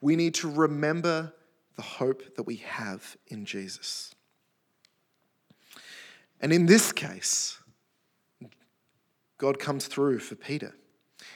We 0.00 0.14
need 0.14 0.34
to 0.34 0.48
remember 0.48 1.32
the 1.74 1.82
hope 1.82 2.36
that 2.36 2.44
we 2.44 2.58
have 2.64 3.16
in 3.26 3.44
Jesus. 3.44 4.14
And 6.40 6.52
in 6.52 6.66
this 6.66 6.92
case, 6.92 7.58
God 9.36 9.58
comes 9.58 9.88
through 9.88 10.20
for 10.20 10.36
Peter 10.36 10.76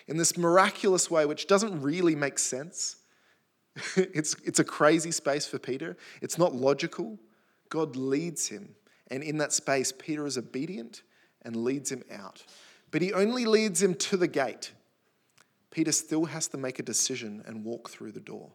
in 0.07 0.19
this 0.19 0.39
miraculous 0.39 1.11
way, 1.11 1.27
which 1.27 1.49
doesn't 1.49 1.83
really 1.83 2.15
make 2.15 2.39
sense. 2.39 2.99
it's, 3.97 4.37
it's 4.45 4.61
a 4.61 4.65
crazy 4.65 5.11
space 5.11 5.47
for 5.47 5.59
Peter. 5.59 5.97
It's 6.23 6.39
not 6.39 6.55
logical. 6.55 7.19
God 7.71 7.97
leads 7.97 8.49
him. 8.49 8.75
And 9.11 9.23
in 9.23 9.39
that 9.39 9.53
space, 9.53 9.93
Peter 9.93 10.27
is 10.27 10.37
obedient 10.37 11.03
and 11.43 11.57
leads 11.57 11.91
him 11.91 12.03
out. 12.13 12.45
But 12.91 13.03
he 13.03 13.13
only 13.13 13.47
leads 13.47 13.83
him 13.83 13.95
to 13.95 14.17
the 14.17 14.29
gate. 14.29 14.73
Peter 15.71 15.93
still 15.93 16.27
has 16.27 16.49
to 16.49 16.59
make 16.59 16.79
a 16.79 16.83
decision 16.83 17.43
and 17.47 17.65
walk 17.65 17.89
through 17.89 18.13
the 18.13 18.21
door. 18.21 18.51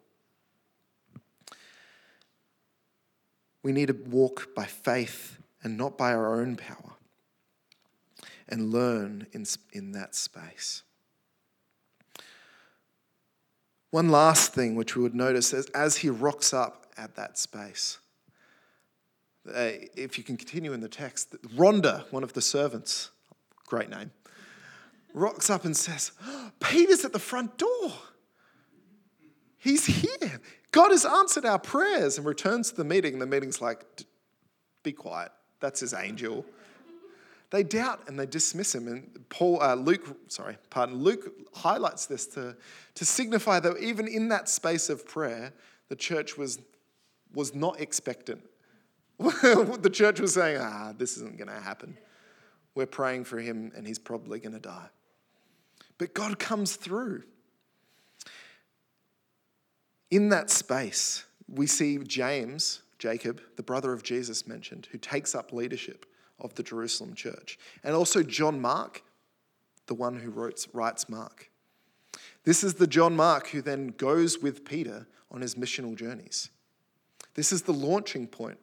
We 3.64 3.72
need 3.72 3.88
to 3.88 3.94
walk 3.94 4.54
by 4.54 4.66
faith 4.66 5.40
and 5.64 5.78
not 5.78 5.98
by 5.98 6.14
our 6.14 6.40
own 6.40 6.56
power 6.56 6.94
and 8.48 8.72
learn 8.72 9.26
in, 9.32 9.46
in 9.72 9.94
that 9.94 10.14
space. 10.14 10.84
One 13.90 14.10
last 14.10 14.54
thing 14.54 14.76
which 14.76 14.96
we 14.96 15.02
would 15.02 15.16
notice 15.16 15.54
is 15.54 15.68
as 15.68 15.98
he 15.98 16.10
rocks 16.10 16.54
up 16.54 16.86
at 16.98 17.16
that 17.16 17.38
space, 17.38 17.98
uh, 19.48 19.72
if 19.96 20.18
you 20.18 20.24
can 20.24 20.38
continue 20.38 20.74
in 20.74 20.80
the 20.80 20.90
text, 20.90 21.36
Rhonda, 21.56 22.12
one 22.12 22.24
of 22.24 22.34
the 22.34 22.42
servants, 22.42 23.12
great 23.66 23.90
name, 23.90 24.12
rocks 25.14 25.50
up 25.50 25.66
and 25.66 25.76
says, 25.76 26.12
Peter's 26.60 27.06
at 27.06 27.14
the 27.14 27.20
front 27.20 27.58
door. 27.58 27.94
He's 29.58 29.86
here. 29.86 30.42
God 30.72 30.92
has 30.92 31.06
answered 31.06 31.46
our 31.46 31.58
prayers 31.58 32.18
and 32.18 32.28
returns 32.28 32.70
to 32.72 32.76
the 32.76 32.84
meeting. 32.84 33.18
The 33.18 33.26
meeting's 33.26 33.62
like, 33.62 33.84
be 34.84 34.92
quiet. 34.92 35.32
That's 35.60 35.80
his 35.80 35.94
angel. 35.94 36.46
They 37.50 37.64
doubt 37.64 38.02
and 38.08 38.20
they 38.20 38.26
dismiss 38.26 38.76
him. 38.76 38.88
And 38.88 39.30
Paul, 39.30 39.62
uh, 39.62 39.76
Luke, 39.76 40.18
sorry, 40.28 40.58
pardon, 40.70 40.98
Luke 40.98 41.32
highlights 41.54 42.06
this 42.06 42.28
to, 42.28 42.56
to 42.96 43.06
signify 43.06 43.60
that 43.62 43.78
even 43.78 44.08
in 44.08 44.30
that 44.30 44.50
space 44.50 44.90
of 44.90 45.08
prayer, 45.08 45.54
the 45.90 45.96
church 45.96 46.38
was, 46.38 46.60
was 47.34 47.56
not 47.56 47.80
expectant. 47.80 48.42
the 49.20 49.90
church 49.92 50.20
was 50.20 50.34
saying, 50.34 50.58
ah, 50.60 50.94
this 50.98 51.16
isn't 51.18 51.38
going 51.38 51.48
to 51.48 51.62
happen. 51.62 51.98
We're 52.74 52.86
praying 52.86 53.26
for 53.26 53.40
him 53.40 53.72
and 53.76 53.88
he's 53.88 54.00
probably 54.00 54.40
going 54.40 54.54
to 54.54 54.60
die. 54.60 54.90
But 55.98 56.14
God 56.14 56.40
comes 56.40 56.76
through. 56.76 57.24
In 60.12 60.30
that 60.30 60.50
space, 60.50 61.26
we 61.48 61.68
see 61.68 61.98
James, 62.00 62.82
Jacob, 63.00 63.42
the 63.56 63.64
brother 63.64 63.94
of 63.94 64.04
Jesus 64.04 64.48
mentioned, 64.48 64.88
who 64.92 64.98
takes 64.98 65.34
up 65.34 65.54
leadership 65.54 66.06
of 66.40 66.54
the 66.56 66.64
Jerusalem 66.64 67.16
church. 67.16 67.58
And 67.84 67.96
also 67.96 68.24
John 68.24 68.60
Mark, 68.60 69.04
the 69.88 69.94
one 69.94 70.18
who 70.18 70.30
wrote, 70.30 70.68
writes 70.74 71.08
Mark. 71.08 71.50
This 72.44 72.64
is 72.64 72.76
the 72.76 72.88
John 72.88 73.16
Mark 73.16 73.48
who 73.48 73.62
then 73.62 73.88
goes 73.88 74.40
with 74.40 74.66
Peter 74.66 75.08
on 75.32 75.42
his 75.42 75.56
missional 75.56 75.96
journeys. 75.96 76.50
This 77.34 77.52
is 77.52 77.64
the 77.64 77.74
launching 77.74 78.28
point, 78.28 78.58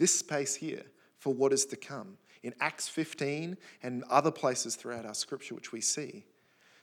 this 0.00 0.18
space 0.18 0.56
here, 0.56 0.82
for 1.18 1.32
what 1.32 1.52
is 1.52 1.66
to 1.66 1.76
come. 1.76 2.16
In 2.42 2.54
Acts 2.58 2.88
15 2.88 3.56
and 3.82 4.02
other 4.04 4.30
places 4.30 4.74
throughout 4.74 5.04
our 5.04 5.14
scripture, 5.14 5.54
which 5.54 5.72
we 5.72 5.82
see, 5.82 6.24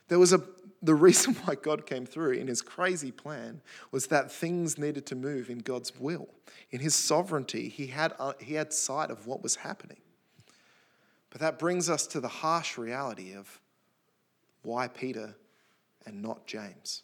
there 0.06 0.20
was 0.20 0.32
a, 0.32 0.40
the 0.82 0.94
reason 0.94 1.34
why 1.44 1.56
God 1.56 1.84
came 1.84 2.06
through 2.06 2.32
in 2.32 2.46
his 2.46 2.62
crazy 2.62 3.10
plan 3.10 3.60
was 3.90 4.06
that 4.06 4.30
things 4.30 4.78
needed 4.78 5.04
to 5.06 5.16
move 5.16 5.50
in 5.50 5.58
God's 5.58 5.98
will. 5.98 6.28
In 6.70 6.78
his 6.78 6.94
sovereignty, 6.94 7.68
he 7.68 7.88
had, 7.88 8.14
uh, 8.20 8.34
he 8.40 8.54
had 8.54 8.72
sight 8.72 9.10
of 9.10 9.26
what 9.26 9.42
was 9.42 9.56
happening. 9.56 9.98
But 11.30 11.40
that 11.40 11.58
brings 11.58 11.90
us 11.90 12.06
to 12.06 12.20
the 12.20 12.28
harsh 12.28 12.78
reality 12.78 13.34
of 13.34 13.60
why 14.62 14.86
Peter 14.86 15.34
and 16.06 16.22
not 16.22 16.46
James. 16.46 17.02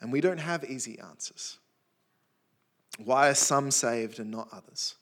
And 0.00 0.10
we 0.10 0.22
don't 0.22 0.38
have 0.38 0.64
easy 0.64 0.98
answers. 0.98 1.59
Why 2.98 3.28
are 3.28 3.34
some 3.34 3.70
saved 3.70 4.18
and 4.18 4.30
not 4.30 4.48
others? 4.52 4.96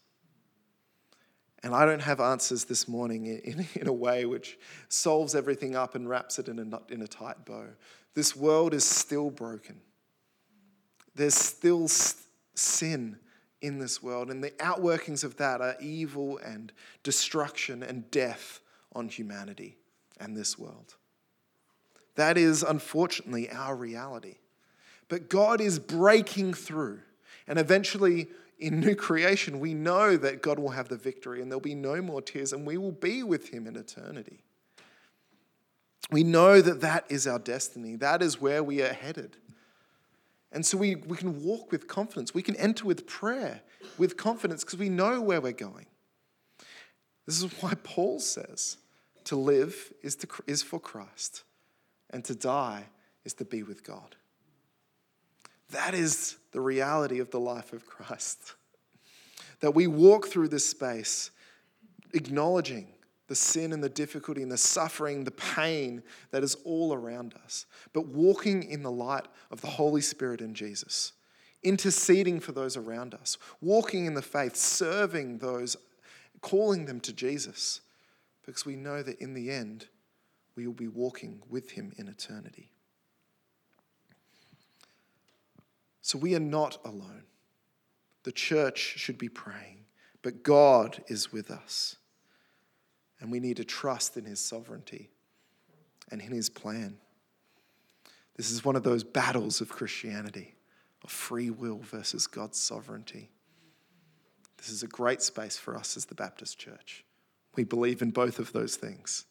And 1.63 1.75
I 1.75 1.85
don't 1.85 2.03
have 2.03 2.21
answers 2.21 2.65
this 2.65 2.87
morning 2.87 3.27
in, 3.27 3.67
in, 3.75 3.87
a 3.89 3.93
way 3.93 4.25
which 4.25 4.59
solves 4.89 5.35
everything 5.35 5.75
up 5.75 5.95
and 5.95 6.09
wraps 6.09 6.39
it 6.39 6.49
in 6.49 6.59
a, 6.59 6.93
in 6.93 7.03
a 7.03 7.09
tight 7.09 7.45
bow. 7.45 7.67
This 8.15 8.37
world 8.37 8.75
is 8.75 8.85
still 8.85 9.31
broken. 9.31 9.81
There's 11.15 11.35
still 11.35 11.89
sin 12.55 13.19
in 13.61 13.79
this 13.81 14.01
world, 14.01 14.31
and 14.31 14.43
the 14.43 14.53
outworkings 14.53 15.25
of 15.25 15.37
that 15.37 15.61
are 15.61 15.77
evil 15.81 16.39
and 16.39 16.73
destruction 17.03 17.83
and 17.83 18.09
death 18.11 18.61
on 18.93 19.09
humanity 19.09 19.77
and 20.21 20.37
this 20.37 20.57
world. 20.57 20.95
That 22.15 22.39
is 22.39 22.63
unfortunately 22.63 23.51
our 23.51 23.75
reality. 23.75 24.37
But 25.09 25.29
God 25.29 25.61
is 25.61 25.79
breaking 25.79 26.55
through, 26.55 27.01
and 27.49 27.59
eventually 27.59 28.29
in 28.59 28.81
new 28.81 28.95
creation, 28.95 29.61
we 29.61 29.75
know 29.75 30.17
that 30.17 30.43
God 30.43 30.59
will 30.59 30.71
have 30.71 30.89
the 30.89 30.97
victory 30.97 31.41
and 31.41 31.51
there'll 31.51 31.61
be 31.61 31.75
no 31.75 32.03
more 32.03 32.21
tears 32.21 32.53
and 32.53 32.67
we 32.67 32.77
will 32.77 32.93
be 32.93 33.23
with 33.23 33.49
Him 33.49 33.67
in 33.67 33.77
eternity. 33.77 34.43
We 36.11 36.25
know 36.25 36.61
that 36.61 36.81
that 36.81 37.05
is 37.09 37.27
our 37.27 37.39
destiny, 37.39 37.97
that 37.97 38.23
is 38.23 38.41
where 38.41 38.63
we 38.63 38.83
are 38.83 38.93
headed. 38.93 39.37
And 40.51 40.65
so 40.65 40.79
we, 40.79 40.95
we 40.95 41.17
can 41.17 41.43
walk 41.45 41.71
with 41.71 41.89
confidence. 41.89 42.33
We 42.33 42.43
can 42.43 42.57
enter 42.57 42.87
with 42.87 43.07
prayer 43.07 43.61
with 43.99 44.17
confidence 44.17 44.65
because 44.65 44.79
we 44.79 44.89
know 44.89 45.21
where 45.21 45.41
we're 45.41 45.53
going. 45.53 45.87
This 47.27 47.43
is 47.43 47.53
why 47.61 47.75
Paul 47.83 48.21
says 48.21 48.79
to 49.25 49.37
live 49.37 49.93
is, 50.03 50.17
to, 50.17 50.29
is 50.47 50.63
for 50.63 50.81
Christ, 50.81 51.45
and 52.09 52.25
to 52.25 52.35
die 52.35 52.87
is 53.27 53.35
to 53.35 53.45
be 53.45 53.63
with 53.63 53.85
God. 53.85 54.17
That 55.71 55.95
is 55.95 56.37
the 56.53 56.61
reality 56.61 57.19
of 57.21 57.31
the 57.31 57.41
life 57.41 57.73
of 57.73 57.87
Christ. 57.87 58.55
That 59.61 59.75
we 59.75 59.87
walk 59.87 60.29
through 60.29 60.49
this 60.49 60.69
space 60.69 61.31
acknowledging 62.15 62.89
the 63.27 63.35
sin 63.35 63.73
and 63.73 63.85
the 63.85 63.89
difficulty 63.89 64.43
and 64.43 64.51
the 64.51 64.57
suffering, 64.57 65.25
the 65.25 65.31
pain 65.31 66.03
that 66.31 66.43
is 66.43 66.57
all 66.65 66.95
around 66.95 67.35
us, 67.45 67.67
but 67.93 68.07
walking 68.07 68.63
in 68.63 68.83
the 68.83 68.91
light 68.91 69.27
of 69.51 69.61
the 69.61 69.67
Holy 69.67 70.01
Spirit 70.01 70.41
in 70.41 70.55
Jesus, 70.55 71.13
interceding 71.63 72.41
for 72.41 72.53
those 72.53 72.77
around 72.77 73.15
us, 73.15 73.37
walking 73.61 74.07
in 74.07 74.15
the 74.15 74.23
faith, 74.23 74.57
serving 74.57 75.39
those, 75.39 75.77
calling 76.41 76.87
them 76.87 77.01
to 77.01 77.13
Jesus, 77.13 77.83
because 78.47 78.65
we 78.65 78.77
know 78.77 79.03
that 79.03 79.21
in 79.21 79.35
the 79.35 79.51
end, 79.51 79.87
we 80.57 80.67
will 80.67 80.73
be 80.73 80.89
walking 80.89 81.43
with 81.51 81.73
Him 81.73 81.93
in 81.99 82.09
eternity. 82.09 82.71
So 86.09 86.17
we 86.17 86.35
are 86.35 86.41
not 86.41 86.79
alone. 86.87 87.25
The 88.23 88.33
church 88.33 88.95
should 88.97 89.19
be 89.19 89.29
praying, 89.29 89.85
but 90.23 90.43
God 90.43 91.05
is 91.07 91.35
with 91.35 91.51
us. 91.51 91.97
And 93.21 93.31
we 93.31 93.41
need 93.41 93.59
to 93.59 93.65
trust 93.65 94.17
in 94.17 94.25
His 94.25 94.41
sovereignty 94.41 95.11
and 96.11 96.23
in 96.23 96.33
His 96.33 96.49
plan. 96.49 96.97
This 98.39 98.51
is 98.51 98.65
one 98.65 98.75
of 98.75 98.85
those 98.85 99.05
battles 99.05 99.61
of 99.61 99.69
Christianity, 99.69 100.55
of 101.05 101.11
free 101.11 101.51
will 101.51 101.81
versus 101.81 102.27
God's 102.27 102.59
sovereignty. 102.59 103.29
This 104.57 104.71
is 104.71 104.83
a 104.83 104.89
great 104.89 105.21
space 105.21 105.59
for 105.59 105.77
us 105.77 105.95
as 105.95 106.07
the 106.07 106.15
Baptist 106.15 106.59
church. 106.59 107.05
We 107.55 107.65
believe 107.65 108.01
in 108.01 108.13
both 108.13 108.39
of 108.39 108.55
those 108.55 108.77
things 108.77 109.27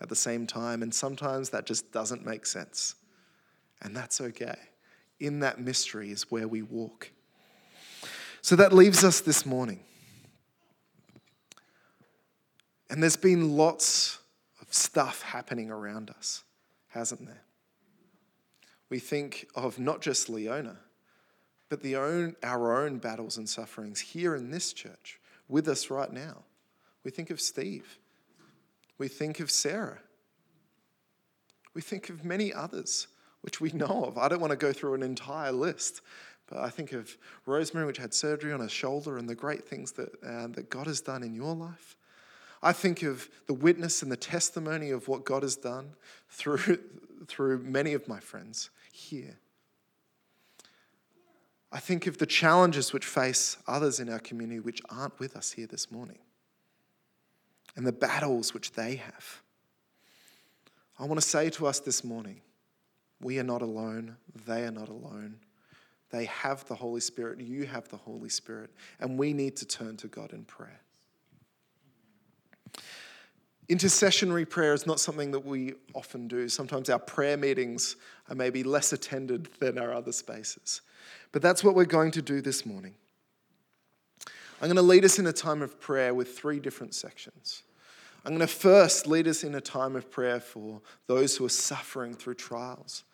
at 0.00 0.08
the 0.08 0.16
same 0.16 0.46
time, 0.46 0.82
and 0.82 0.94
sometimes 0.94 1.50
that 1.50 1.66
just 1.66 1.92
doesn't 1.92 2.24
make 2.24 2.46
sense. 2.46 2.94
And 3.82 3.94
that's 3.94 4.22
okay 4.22 4.56
in 5.20 5.40
that 5.40 5.60
mystery 5.60 6.10
is 6.10 6.30
where 6.30 6.48
we 6.48 6.62
walk. 6.62 7.10
So 8.40 8.56
that 8.56 8.72
leaves 8.72 9.04
us 9.04 9.20
this 9.20 9.44
morning. 9.44 9.80
And 12.90 13.02
there's 13.02 13.16
been 13.16 13.56
lots 13.56 14.18
of 14.62 14.72
stuff 14.72 15.22
happening 15.22 15.70
around 15.70 16.10
us, 16.10 16.44
hasn't 16.88 17.26
there? 17.26 17.42
We 18.88 18.98
think 18.98 19.48
of 19.54 19.78
not 19.78 20.00
just 20.00 20.30
Leona, 20.30 20.78
but 21.68 21.82
the 21.82 21.96
own, 21.96 22.36
our 22.42 22.82
own 22.82 22.98
battles 22.98 23.36
and 23.36 23.48
sufferings 23.48 24.00
here 24.00 24.34
in 24.34 24.50
this 24.50 24.72
church 24.72 25.20
with 25.48 25.68
us 25.68 25.90
right 25.90 26.12
now. 26.12 26.44
We 27.04 27.10
think 27.10 27.30
of 27.30 27.40
Steve. 27.40 27.98
We 28.96 29.08
think 29.08 29.40
of 29.40 29.50
Sarah. 29.50 29.98
We 31.74 31.82
think 31.82 32.08
of 32.08 32.24
many 32.24 32.52
others 32.52 33.08
which 33.42 33.60
we 33.60 33.70
know 33.70 34.04
of. 34.04 34.18
I 34.18 34.28
don't 34.28 34.40
want 34.40 34.50
to 34.50 34.56
go 34.56 34.72
through 34.72 34.94
an 34.94 35.02
entire 35.02 35.52
list, 35.52 36.00
but 36.48 36.58
I 36.58 36.70
think 36.70 36.92
of 36.92 37.16
Rosemary, 37.46 37.86
which 37.86 37.98
had 37.98 38.14
surgery 38.14 38.52
on 38.52 38.60
her 38.60 38.68
shoulder, 38.68 39.18
and 39.18 39.28
the 39.28 39.34
great 39.34 39.66
things 39.66 39.92
that, 39.92 40.10
uh, 40.24 40.48
that 40.48 40.70
God 40.70 40.86
has 40.86 41.00
done 41.00 41.22
in 41.22 41.34
your 41.34 41.54
life. 41.54 41.96
I 42.62 42.72
think 42.72 43.02
of 43.02 43.28
the 43.46 43.54
witness 43.54 44.02
and 44.02 44.10
the 44.10 44.16
testimony 44.16 44.90
of 44.90 45.06
what 45.06 45.24
God 45.24 45.42
has 45.42 45.56
done 45.56 45.90
through, 46.28 46.78
through 47.26 47.58
many 47.58 47.92
of 47.92 48.08
my 48.08 48.18
friends 48.18 48.70
here. 48.92 49.38
I 51.70 51.80
think 51.80 52.06
of 52.06 52.18
the 52.18 52.26
challenges 52.26 52.92
which 52.92 53.04
face 53.04 53.58
others 53.66 54.00
in 54.00 54.08
our 54.08 54.18
community 54.18 54.60
which 54.60 54.80
aren't 54.88 55.18
with 55.18 55.36
us 55.36 55.52
here 55.52 55.66
this 55.66 55.90
morning 55.90 56.18
and 57.76 57.86
the 57.86 57.92
battles 57.92 58.54
which 58.54 58.72
they 58.72 58.96
have. 58.96 59.42
I 60.98 61.04
want 61.04 61.20
to 61.20 61.26
say 61.26 61.50
to 61.50 61.66
us 61.66 61.78
this 61.78 62.02
morning 62.02 62.40
we 63.20 63.38
are 63.38 63.44
not 63.44 63.62
alone. 63.62 64.16
They 64.46 64.64
are 64.64 64.70
not 64.70 64.88
alone. 64.88 65.36
They 66.10 66.24
have 66.26 66.66
the 66.66 66.74
Holy 66.74 67.00
Spirit. 67.00 67.40
You 67.40 67.66
have 67.66 67.88
the 67.88 67.96
Holy 67.96 68.28
Spirit. 68.28 68.70
And 69.00 69.18
we 69.18 69.32
need 69.32 69.56
to 69.56 69.66
turn 69.66 69.96
to 69.98 70.08
God 70.08 70.32
in 70.32 70.44
prayer. 70.44 70.80
Intercessionary 73.68 74.48
prayer 74.48 74.72
is 74.72 74.86
not 74.86 74.98
something 74.98 75.30
that 75.32 75.44
we 75.44 75.74
often 75.94 76.26
do. 76.26 76.48
Sometimes 76.48 76.88
our 76.88 76.98
prayer 76.98 77.36
meetings 77.36 77.96
are 78.30 78.34
maybe 78.34 78.62
less 78.62 78.94
attended 78.94 79.48
than 79.58 79.78
our 79.78 79.92
other 79.92 80.12
spaces. 80.12 80.80
But 81.32 81.42
that's 81.42 81.62
what 81.62 81.74
we're 81.74 81.84
going 81.84 82.10
to 82.12 82.22
do 82.22 82.40
this 82.40 82.64
morning. 82.64 82.94
I'm 84.60 84.68
going 84.68 84.76
to 84.76 84.82
lead 84.82 85.04
us 85.04 85.18
in 85.18 85.26
a 85.26 85.32
time 85.32 85.60
of 85.60 85.78
prayer 85.78 86.14
with 86.14 86.36
three 86.36 86.58
different 86.58 86.94
sections. 86.94 87.62
I'm 88.24 88.32
going 88.32 88.40
to 88.40 88.52
first 88.52 89.06
lead 89.06 89.28
us 89.28 89.44
in 89.44 89.54
a 89.54 89.60
time 89.60 89.94
of 89.96 90.10
prayer 90.10 90.40
for 90.40 90.80
those 91.06 91.36
who 91.36 91.44
are 91.44 91.50
suffering 91.50 92.14
through 92.14 92.34
trials, 92.34 93.04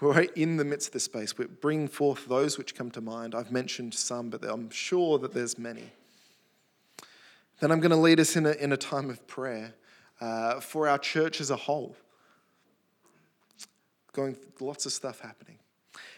who 0.00 0.10
are 0.10 0.22
in 0.34 0.56
the 0.56 0.64
midst 0.64 0.88
of 0.88 0.92
this 0.94 1.04
space. 1.04 1.36
We 1.36 1.44
bring 1.44 1.86
forth 1.86 2.26
those 2.26 2.56
which 2.56 2.74
come 2.74 2.90
to 2.92 3.02
mind. 3.02 3.34
I've 3.34 3.52
mentioned 3.52 3.92
some, 3.92 4.30
but 4.30 4.42
I'm 4.42 4.70
sure 4.70 5.18
that 5.18 5.34
there's 5.34 5.58
many. 5.58 5.92
Then 7.60 7.70
I'm 7.70 7.80
going 7.80 7.90
to 7.90 7.98
lead 7.98 8.18
us 8.18 8.34
in 8.34 8.46
a, 8.46 8.52
in 8.52 8.72
a 8.72 8.78
time 8.78 9.10
of 9.10 9.26
prayer 9.26 9.74
uh, 10.18 10.60
for 10.60 10.88
our 10.88 10.96
church 10.96 11.38
as 11.38 11.50
a 11.50 11.56
whole. 11.56 11.94
Going 14.14 14.38
lots 14.58 14.86
of 14.86 14.92
stuff 14.92 15.20
happening. 15.20 15.58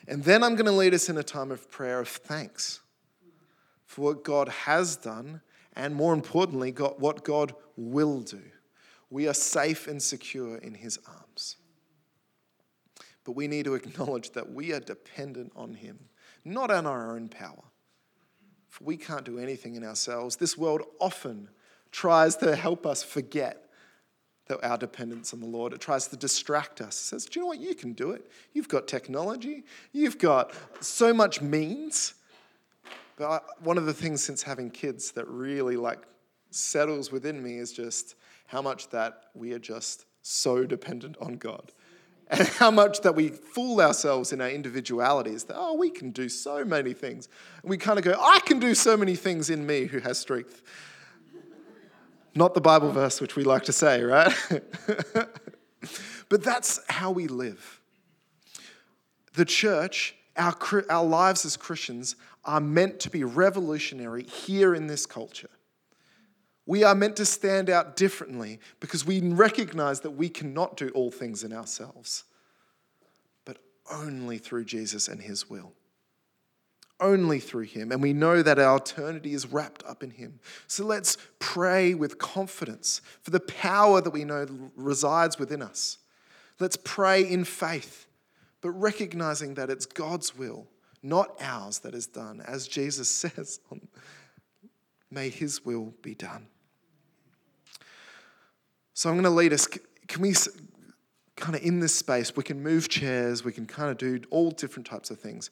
And 0.07 0.23
then 0.23 0.45
I'm 0.45 0.55
going 0.55 0.67
to 0.67 0.73
lead 0.73 0.95
us 0.95 1.09
in 1.09 1.19
a 1.19 1.25
time 1.25 1.51
of 1.51 1.69
prayer 1.69 1.99
of 1.99 2.09
thanks 2.09 2.79
for 3.85 4.03
what 4.03 4.23
God 4.23 4.49
has 4.49 4.95
done, 4.95 5.41
and 5.75 5.97
more 5.97 6.15
importantly, 6.15 6.71
God, 6.71 6.95
what 6.99 7.25
God 7.25 7.53
will 7.77 8.21
do. 8.21 8.43
We 9.11 9.27
are 9.27 9.35
safe 9.35 9.89
and 9.89 10.01
secure 10.01 10.57
in 10.59 10.75
His 10.75 11.01
arms. 11.09 11.57
But 13.25 13.33
we 13.33 13.49
need 13.49 13.65
to 13.65 13.75
acknowledge 13.75 14.31
that 14.31 14.53
we 14.53 14.73
are 14.73 14.81
dependent 14.81 15.53
on 15.55 15.75
Him, 15.75 15.99
not 16.45 16.71
on 16.71 16.87
our 16.87 17.15
own 17.15 17.29
power. 17.29 17.65
For 18.69 18.85
we 18.85 18.97
can't 18.97 19.25
do 19.25 19.39
anything 19.39 19.75
in 19.75 19.85
ourselves. 19.85 20.37
This 20.37 20.57
world 20.57 20.83
often 20.99 21.49
tries 21.91 22.37
to 22.37 22.57
help 22.57 22.87
us 22.87 23.03
forget 23.03 23.69
that 24.47 24.65
our 24.65 24.77
dependence 24.77 25.33
on 25.33 25.41
the 25.41 25.47
Lord. 25.47 25.73
It 25.73 25.81
tries 25.81 26.09
to 26.09 26.17
distract 26.17 26.81
us. 26.81 26.95
It 26.97 27.05
says, 27.05 27.25
Do 27.27 27.39
you 27.39 27.45
know 27.45 27.49
what? 27.49 27.61
You 27.61 27.75
can 27.75 27.93
do 27.93 28.11
it. 28.11 28.31
You've 28.53 28.69
got 28.69 28.89
technology, 28.89 29.65
you've 29.93 30.19
got 30.19 30.53
so 30.81 31.13
much 31.13 31.41
means. 31.41 32.15
But 33.17 33.29
I, 33.29 33.41
one 33.63 33.79
of 33.79 33.87
the 33.87 33.95
things 33.95 34.23
since 34.23 34.43
having 34.43 34.71
kids 34.71 35.13
that 35.13 35.29
really 35.29 35.77
like 35.77 36.03
settles 36.51 37.13
within 37.13 37.43
me 37.43 37.59
is 37.59 37.73
just 37.73 38.15
how 38.47 38.63
much 38.63 38.89
that 38.91 39.25
we 39.35 39.53
are 39.53 39.59
just 39.59 40.07
so 40.23 40.65
dependent 40.65 41.17
on 41.21 41.37
God. 41.37 41.73
And 42.33 42.49
how 42.49 42.71
much 42.71 43.03
that 43.03 43.15
we 43.15 43.29
fool 43.29 43.79
ourselves 43.81 44.33
in 44.33 44.41
our 44.41 44.49
individualities 44.49 45.45
that, 45.45 45.57
oh, 45.57 45.75
we 45.75 45.91
can 45.91 46.13
do 46.13 46.31
so 46.31 46.65
many 46.65 46.95
things. 46.95 47.29
And 47.61 47.69
we 47.69 47.77
kind 47.77 47.99
of 47.99 48.07
go, 48.07 48.13
I 48.19 48.41
can 48.41 48.59
do 48.59 48.75
so 48.75 48.97
many 48.97 49.17
things 49.17 49.51
in 49.51 49.67
me 49.67 49.85
who 49.85 49.99
has 49.99 50.19
strength. 50.19 50.63
Not 52.35 52.55
the 52.55 52.61
Bible 52.63 52.91
verse, 52.91 53.21
which 53.21 53.37
we 53.37 53.45
like 53.45 53.65
to 53.65 53.73
say, 53.73 54.03
right? 54.03 54.33
but 56.31 56.43
that's 56.43 56.81
how 56.89 57.11
we 57.11 57.29
live. 57.29 57.83
The 59.35 59.45
church, 59.45 60.15
our, 60.35 60.57
our 60.89 61.05
lives 61.05 61.45
as 61.45 61.59
Christians, 61.59 62.17
are 62.47 62.61
meant 62.61 62.99
to 63.01 63.11
be 63.11 63.25
revolutionary 63.25 64.23
here 64.23 64.75
in 64.75 64.87
this 64.87 65.05
culture. 65.05 65.51
We 66.67 66.85
are 66.85 66.95
meant 66.95 67.17
to 67.17 67.27
stand 67.27 67.69
out 67.69 67.97
differently 67.97 68.61
because 68.81 69.05
we 69.05 69.21
recognize 69.21 70.01
that 70.01 70.13
we 70.13 70.29
cannot 70.29 70.77
do 70.77 70.91
all 70.91 71.11
things 71.11 71.43
in 71.43 71.53
ourselves, 71.53 72.25
but 73.45 73.59
only 73.91 74.39
through 74.39 74.65
Jesus 74.65 75.09
and 75.09 75.21
His 75.21 75.51
will. 75.51 75.73
Only 77.01 77.41
through 77.41 77.65
Him. 77.65 77.91
And 77.91 78.01
we 78.01 78.13
know 78.13 78.43
that 78.43 78.61
our 78.61 78.77
eternity 78.77 79.35
is 79.35 79.47
wrapped 79.47 79.83
up 79.85 80.05
in 80.05 80.11
Him. 80.11 80.39
So 80.69 80.85
let's 80.85 81.17
pray 81.41 81.95
with 81.95 82.19
confidence 82.19 83.01
for 83.23 83.33
the 83.33 83.41
power 83.41 84.01
that 84.01 84.11
we 84.11 84.25
know 84.25 84.47
resides 84.77 85.39
within 85.39 85.63
us. 85.63 85.99
Let's 86.61 86.77
pray 86.77 87.29
in 87.29 87.45
faith, 87.45 88.07
but 88.61 88.71
recognizing 88.71 89.55
that 89.55 89.69
it's 89.69 89.87
God's 89.87 90.39
will 90.39 90.69
not 91.03 91.37
ours 91.41 91.81
that 91.81 91.95
is 91.95 92.07
done. 92.07 92.43
As 92.47 92.69
Jesus 92.69 93.11
says, 93.11 93.61
may 95.13 95.29
his 95.29 95.65
will 95.65 95.95
be 96.03 96.15
done. 96.15 96.47
So 98.95 99.09
I'm 99.09 99.17
going 99.17 99.25
to 99.25 99.31
lead 99.31 99.53
us. 99.53 99.67
Can 100.09 100.23
we 100.23 100.35
kind 101.37 101.57
of 101.57 101.63
in 101.63 101.81
this 101.81 101.95
space, 101.95 102.37
we 102.37 102.43
can 102.43 102.63
move 102.63 102.89
chairs, 102.89 103.45
we 103.45 103.53
can 103.53 103.67
kind 103.67 103.91
of 103.91 103.99
do 103.99 104.21
all 104.31 104.51
different 104.51 104.87
types 104.87 105.11
of 105.11 105.19
things. 105.19 105.51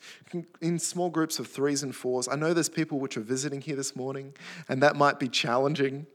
In 0.60 0.78
small 0.78 1.10
groups 1.10 1.38
of 1.38 1.48
threes 1.48 1.82
and 1.82 1.94
fours. 1.94 2.28
I 2.28 2.36
know 2.36 2.54
there's 2.54 2.68
people 2.68 3.00
which 3.00 3.16
are 3.16 3.22
visiting 3.22 3.60
here 3.60 3.76
this 3.76 3.96
morning, 3.96 4.34
and 4.68 4.82
that 4.82 4.94
might 4.94 5.18
be 5.18 5.28
challenging 5.28 6.06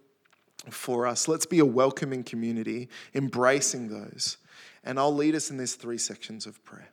for 0.70 1.06
us. 1.06 1.28
Let's 1.28 1.46
be 1.46 1.60
a 1.60 1.66
welcoming 1.66 2.24
community, 2.24 2.90
embracing 3.14 3.90
those. 3.90 4.38
And 4.84 5.00
I'll 5.00 5.14
lead 5.14 5.36
us 5.36 5.50
in 5.50 5.58
these 5.58 5.76
three 5.76 5.98
sections 5.98 6.46
of 6.46 6.64
prayer. 6.64 6.90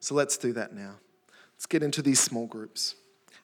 So 0.00 0.14
let's 0.14 0.36
do 0.36 0.52
that 0.52 0.74
now. 0.74 0.96
Let's 1.54 1.66
get 1.66 1.82
into 1.82 2.02
these 2.02 2.20
small 2.20 2.46
groups 2.46 2.94